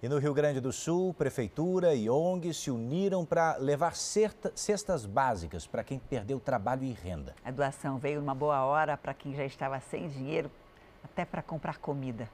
[0.01, 5.67] E no Rio Grande do Sul, prefeitura e ONG se uniram para levar cestas básicas
[5.67, 7.35] para quem perdeu trabalho e renda.
[7.43, 10.49] A doação veio numa boa hora para quem já estava sem dinheiro,
[11.03, 12.29] até para comprar comida.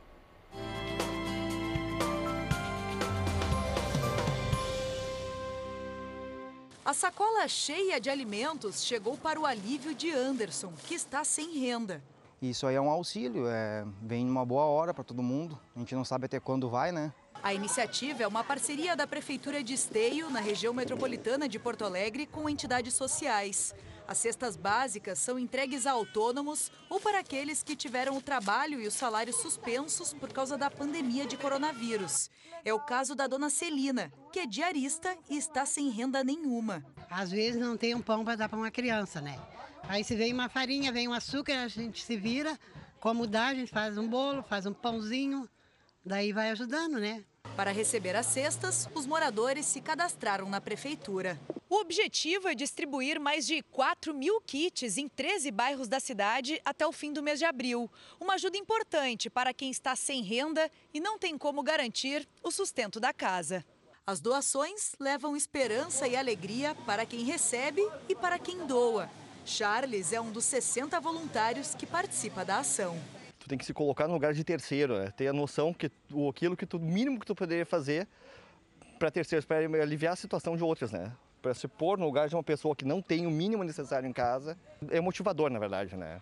[6.86, 12.00] A sacola cheia de alimentos chegou para o alívio de Anderson, que está sem renda.
[12.40, 15.60] Isso aí é um auxílio, é, vem numa boa hora para todo mundo.
[15.76, 17.12] A gente não sabe até quando vai, né?
[17.46, 22.26] A iniciativa é uma parceria da Prefeitura de Esteio, na região metropolitana de Porto Alegre,
[22.26, 23.72] com entidades sociais.
[24.08, 28.88] As cestas básicas são entregues a autônomos ou para aqueles que tiveram o trabalho e
[28.88, 32.32] os salários suspensos por causa da pandemia de coronavírus.
[32.64, 36.84] É o caso da dona Celina, que é diarista e está sem renda nenhuma.
[37.12, 39.40] Às vezes não tem um pão para dar para uma criança, né?
[39.88, 42.60] Aí se vem uma farinha, vem um açúcar, a gente se vira,
[43.00, 45.48] como dá, a gente faz um bolo, faz um pãozinho,
[46.04, 47.24] daí vai ajudando, né?
[47.56, 51.40] Para receber as cestas, os moradores se cadastraram na prefeitura.
[51.70, 56.86] O objetivo é distribuir mais de 4 mil kits em 13 bairros da cidade até
[56.86, 57.90] o fim do mês de abril.
[58.20, 63.00] Uma ajuda importante para quem está sem renda e não tem como garantir o sustento
[63.00, 63.66] da casa.
[64.06, 69.10] As doações levam esperança e alegria para quem recebe e para quem doa.
[69.46, 73.00] Charles é um dos 60 voluntários que participa da ação
[73.46, 75.12] tu tem que se colocar no lugar de terceiro, né?
[75.16, 78.08] ter a noção que o aquilo que tu mínimo que tu poderia fazer
[78.98, 81.12] para terceiros, para aliviar a situação de outros, né?
[81.44, 84.14] Para se pôr no lugar de uma pessoa que não tem o mínimo necessário em
[84.14, 84.58] casa,
[84.90, 86.22] é motivador, na verdade, né?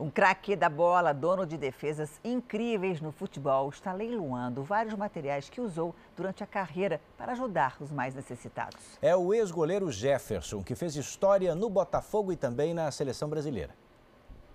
[0.00, 5.60] Um craque da bola, dono de defesas incríveis no futebol, está leiloando vários materiais que
[5.60, 8.98] usou durante a carreira para ajudar os mais necessitados.
[9.00, 13.85] É o ex-goleiro Jefferson, que fez história no Botafogo e também na seleção brasileira.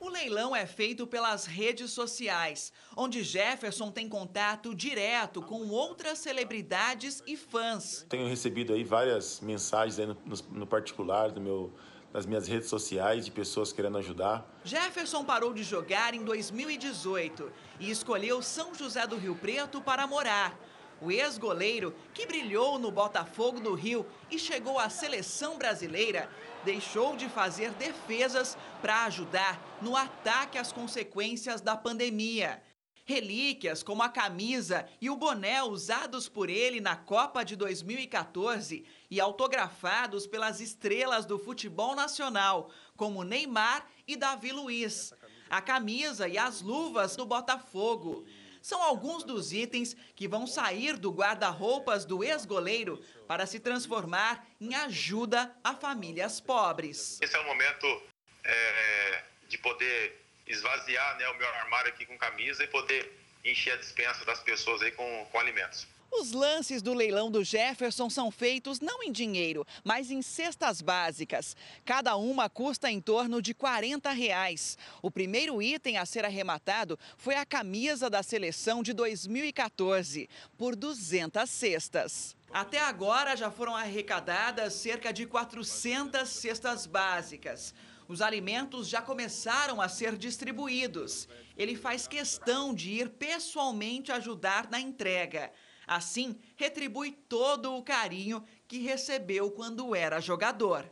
[0.02, 7.22] O leilão é feito pelas redes sociais, onde Jefferson tem contato direto com outras celebridades
[7.28, 8.04] e fãs.
[8.10, 10.18] Tenho recebido aí várias mensagens aí no,
[10.50, 11.72] no, particular do meu
[12.12, 14.44] nas minhas redes sociais de pessoas querendo ajudar.
[14.64, 20.60] Jefferson parou de jogar em 2018 e escolheu São José do Rio Preto para morar.
[21.00, 26.28] O ex-goleiro, que brilhou no Botafogo do Rio e chegou à seleção brasileira,
[26.64, 32.62] deixou de fazer defesas para ajudar no ataque às consequências da pandemia.
[33.04, 39.20] Relíquias como a camisa e o boné usados por ele na Copa de 2014 e
[39.20, 45.14] autografados pelas estrelas do futebol nacional, como Neymar e Davi Luiz.
[45.50, 48.26] A camisa e as luvas do Botafogo
[48.62, 54.76] são alguns dos itens que vão sair do guarda-roupas do ex-goleiro para se transformar em
[54.76, 57.20] ajuda a famílias pobres.
[57.22, 58.02] Esse é o momento
[58.44, 63.78] é, de poder esvaziar né, o meu armário aqui com camisa e poder encher a
[63.78, 65.88] dispensa das pessoas aí com, com alimentos.
[66.14, 71.56] Os lances do leilão do Jefferson são feitos não em dinheiro, mas em cestas básicas.
[71.86, 74.78] Cada uma custa em torno de 40 reais.
[75.02, 81.50] O primeiro item a ser arrematado foi a camisa da seleção de 2014, por 200
[81.50, 82.36] cestas.
[82.52, 87.74] Até agora já foram arrecadadas cerca de 400 cestas básicas.
[88.06, 91.30] Os alimentos já começaram a ser distribuídos.
[91.56, 95.50] Ele faz questão de ir pessoalmente ajudar na entrega.
[95.92, 100.86] Assim, retribui todo o carinho que recebeu quando era jogador.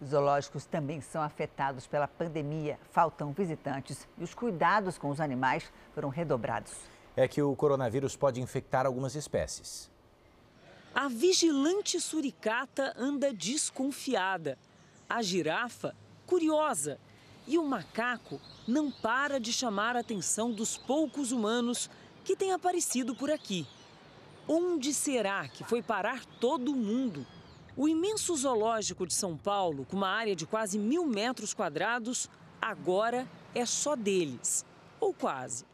[0.00, 2.78] Os zoológicos também são afetados pela pandemia.
[2.92, 6.72] Faltam visitantes e os cuidados com os animais foram redobrados.
[7.16, 9.90] É que o coronavírus pode infectar algumas espécies.
[10.94, 14.56] A vigilante suricata anda desconfiada.
[15.08, 15.96] A girafa,
[16.26, 17.00] curiosa.
[17.44, 21.90] E o macaco não para de chamar a atenção dos poucos humanos
[22.24, 23.66] que têm aparecido por aqui.
[24.48, 27.26] Onde será que foi parar todo mundo?
[27.76, 32.30] O imenso zoológico de São Paulo, com uma área de quase mil metros quadrados,
[32.62, 34.64] agora é só deles.
[35.00, 35.64] Ou quase.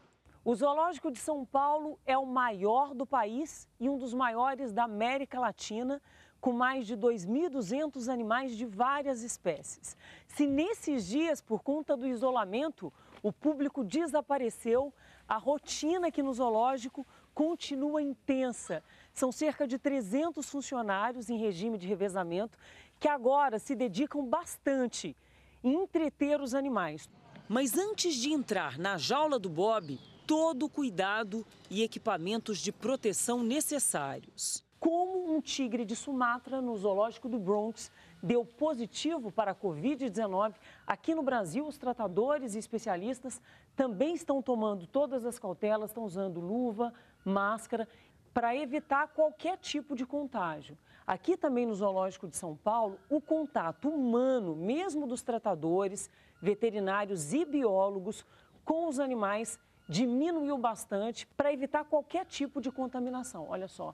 [0.43, 4.85] O Zoológico de São Paulo é o maior do país e um dos maiores da
[4.85, 6.01] América Latina,
[6.41, 9.95] com mais de 2.200 animais de várias espécies.
[10.27, 14.91] Se nesses dias, por conta do isolamento, o público desapareceu,
[15.29, 18.83] a rotina aqui no zoológico continua intensa.
[19.13, 22.57] São cerca de 300 funcionários em regime de revezamento
[22.99, 25.15] que agora se dedicam bastante
[25.63, 27.09] em entreter os animais.
[27.47, 33.43] Mas antes de entrar na jaula do Bob, todo o cuidado e equipamentos de proteção
[33.43, 34.63] necessários.
[34.79, 37.89] Como um tigre de Sumatra no zoológico do Bronx
[38.21, 40.55] deu positivo para a Covid-19,
[40.85, 43.41] aqui no Brasil os tratadores e especialistas
[43.75, 46.93] também estão tomando todas as cautelas, estão usando luva,
[47.25, 47.87] máscara,
[48.33, 50.77] para evitar qualquer tipo de contágio.
[51.05, 56.09] Aqui também no Zoológico de São Paulo, o contato humano, mesmo dos tratadores,
[56.41, 58.25] veterinários e biólogos,
[58.63, 63.47] com os animais diminuiu bastante para evitar qualquer tipo de contaminação.
[63.49, 63.93] Olha só.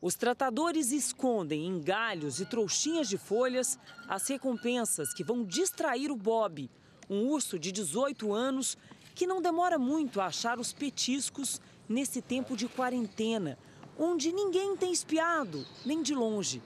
[0.00, 6.16] Os tratadores escondem em galhos e trouxinhas de folhas as recompensas que vão distrair o
[6.16, 6.70] Bob,
[7.10, 8.78] um urso de 18 anos
[9.14, 13.58] que não demora muito a achar os petiscos nesse tempo de quarentena,
[13.98, 16.62] onde ninguém tem espiado, nem de longe.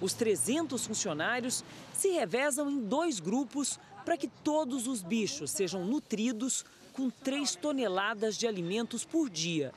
[0.00, 6.64] Os 300 funcionários se revezam em dois grupos para que todos os bichos sejam nutridos
[6.92, 9.72] com 3 toneladas de alimentos por dia.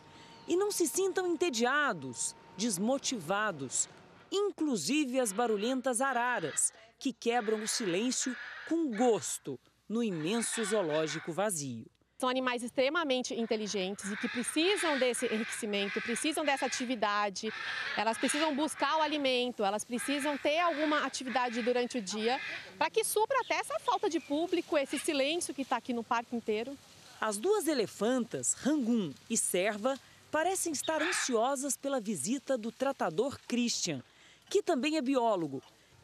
[0.47, 3.87] E não se sintam entediados, desmotivados,
[4.31, 8.35] inclusive as barulhentas araras, que quebram o silêncio
[8.67, 11.85] com gosto no imenso zoológico vazio.
[12.17, 17.53] São animais extremamente inteligentes e que precisam desse enriquecimento, precisam dessa atividade,
[17.95, 22.41] elas precisam buscar o alimento, elas precisam ter alguma atividade durante o dia
[22.75, 26.35] para que supra até essa falta de público, esse silêncio que está aqui no parque
[26.35, 26.75] inteiro.
[27.21, 29.95] As duas elefantas, Rangoon e Serva,
[30.31, 34.01] parecem estar ansiosas pela visita do tratador Christian,
[34.49, 35.61] que também é biólogo.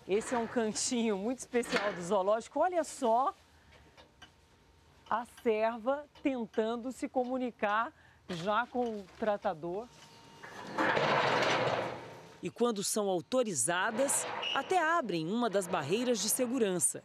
[0.07, 2.59] Esse é um cantinho muito especial do zoológico.
[2.59, 3.33] Olha só
[5.13, 7.93] a serva tentando se comunicar
[8.27, 9.87] já com o tratador.
[12.41, 17.03] E quando são autorizadas, até abrem uma das barreiras de segurança.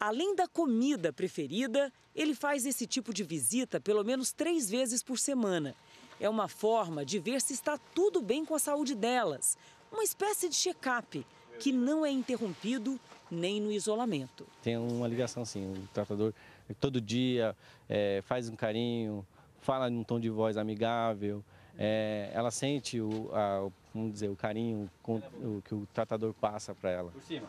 [0.00, 5.16] Além da comida preferida, ele faz esse tipo de visita pelo menos três vezes por
[5.16, 5.76] semana.
[6.18, 9.56] É uma forma de ver se está tudo bem com a saúde delas.
[9.92, 11.24] Uma espécie de check-up
[11.60, 12.98] que não é interrompido
[13.30, 14.44] nem no isolamento.
[14.60, 16.34] Tem uma ligação assim, o tratador
[16.74, 17.56] todo dia
[17.88, 19.26] é, faz um carinho,
[19.60, 21.44] fala num tom de voz amigável,
[21.78, 26.74] é, ela sente o, a, vamos dizer, o carinho com, o, que o tratador passa
[26.74, 27.10] para ela.
[27.10, 27.48] Por cima.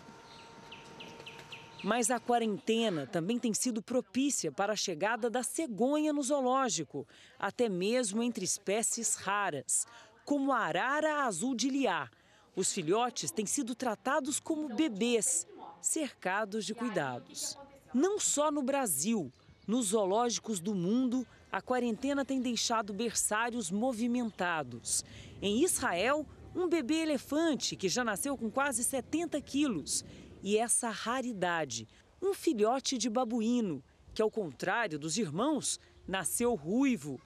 [1.83, 7.07] Mas a quarentena também tem sido propícia para a chegada da cegonha no zoológico,
[7.39, 9.87] até mesmo entre espécies raras,
[10.23, 12.07] como a arara azul de liá.
[12.55, 15.47] Os filhotes têm sido tratados como bebês,
[15.81, 17.57] cercados de cuidados.
[17.93, 19.31] Não só no Brasil,
[19.67, 25.03] nos zoológicos do mundo, a quarentena tem deixado berçários movimentados.
[25.41, 26.25] Em Israel,
[26.55, 30.05] um bebê elefante que já nasceu com quase 70 quilos
[30.41, 31.87] e essa raridade,
[32.21, 33.83] um filhote de babuíno,
[34.13, 37.19] que, ao contrário dos irmãos, nasceu ruivo.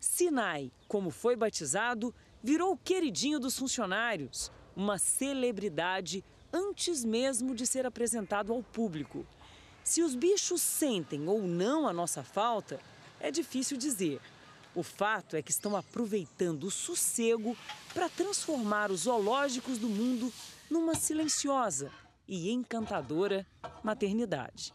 [0.00, 7.86] Sinai, como foi batizado, virou o queridinho dos funcionários, uma celebridade antes mesmo de ser
[7.86, 9.24] apresentado ao público.
[9.84, 12.80] Se os bichos sentem ou não a nossa falta,
[13.20, 14.20] é difícil dizer.
[14.74, 17.56] O fato é que estão aproveitando o sossego
[17.92, 20.32] para transformar os zoológicos do mundo
[20.70, 21.90] numa silenciosa
[22.26, 23.46] e encantadora
[23.82, 24.72] maternidade.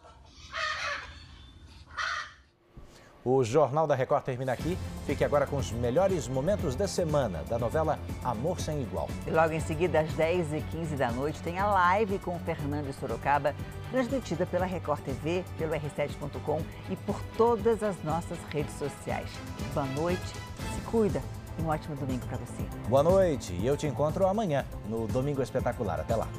[3.30, 4.78] O Jornal da Record termina aqui.
[5.06, 9.10] Fique agora com os melhores momentos da semana da novela Amor Sem Igual.
[9.28, 13.54] E logo em seguida, às 10h15 da noite, tem a live com o Fernando Sorocaba,
[13.92, 19.30] transmitida pela Record TV, pelo R7.com e por todas as nossas redes sociais.
[19.74, 20.34] Boa noite,
[20.74, 21.22] se cuida
[21.60, 22.64] e um ótimo domingo para você.
[22.88, 26.00] Boa noite e eu te encontro amanhã no Domingo Espetacular.
[26.00, 26.30] Até lá.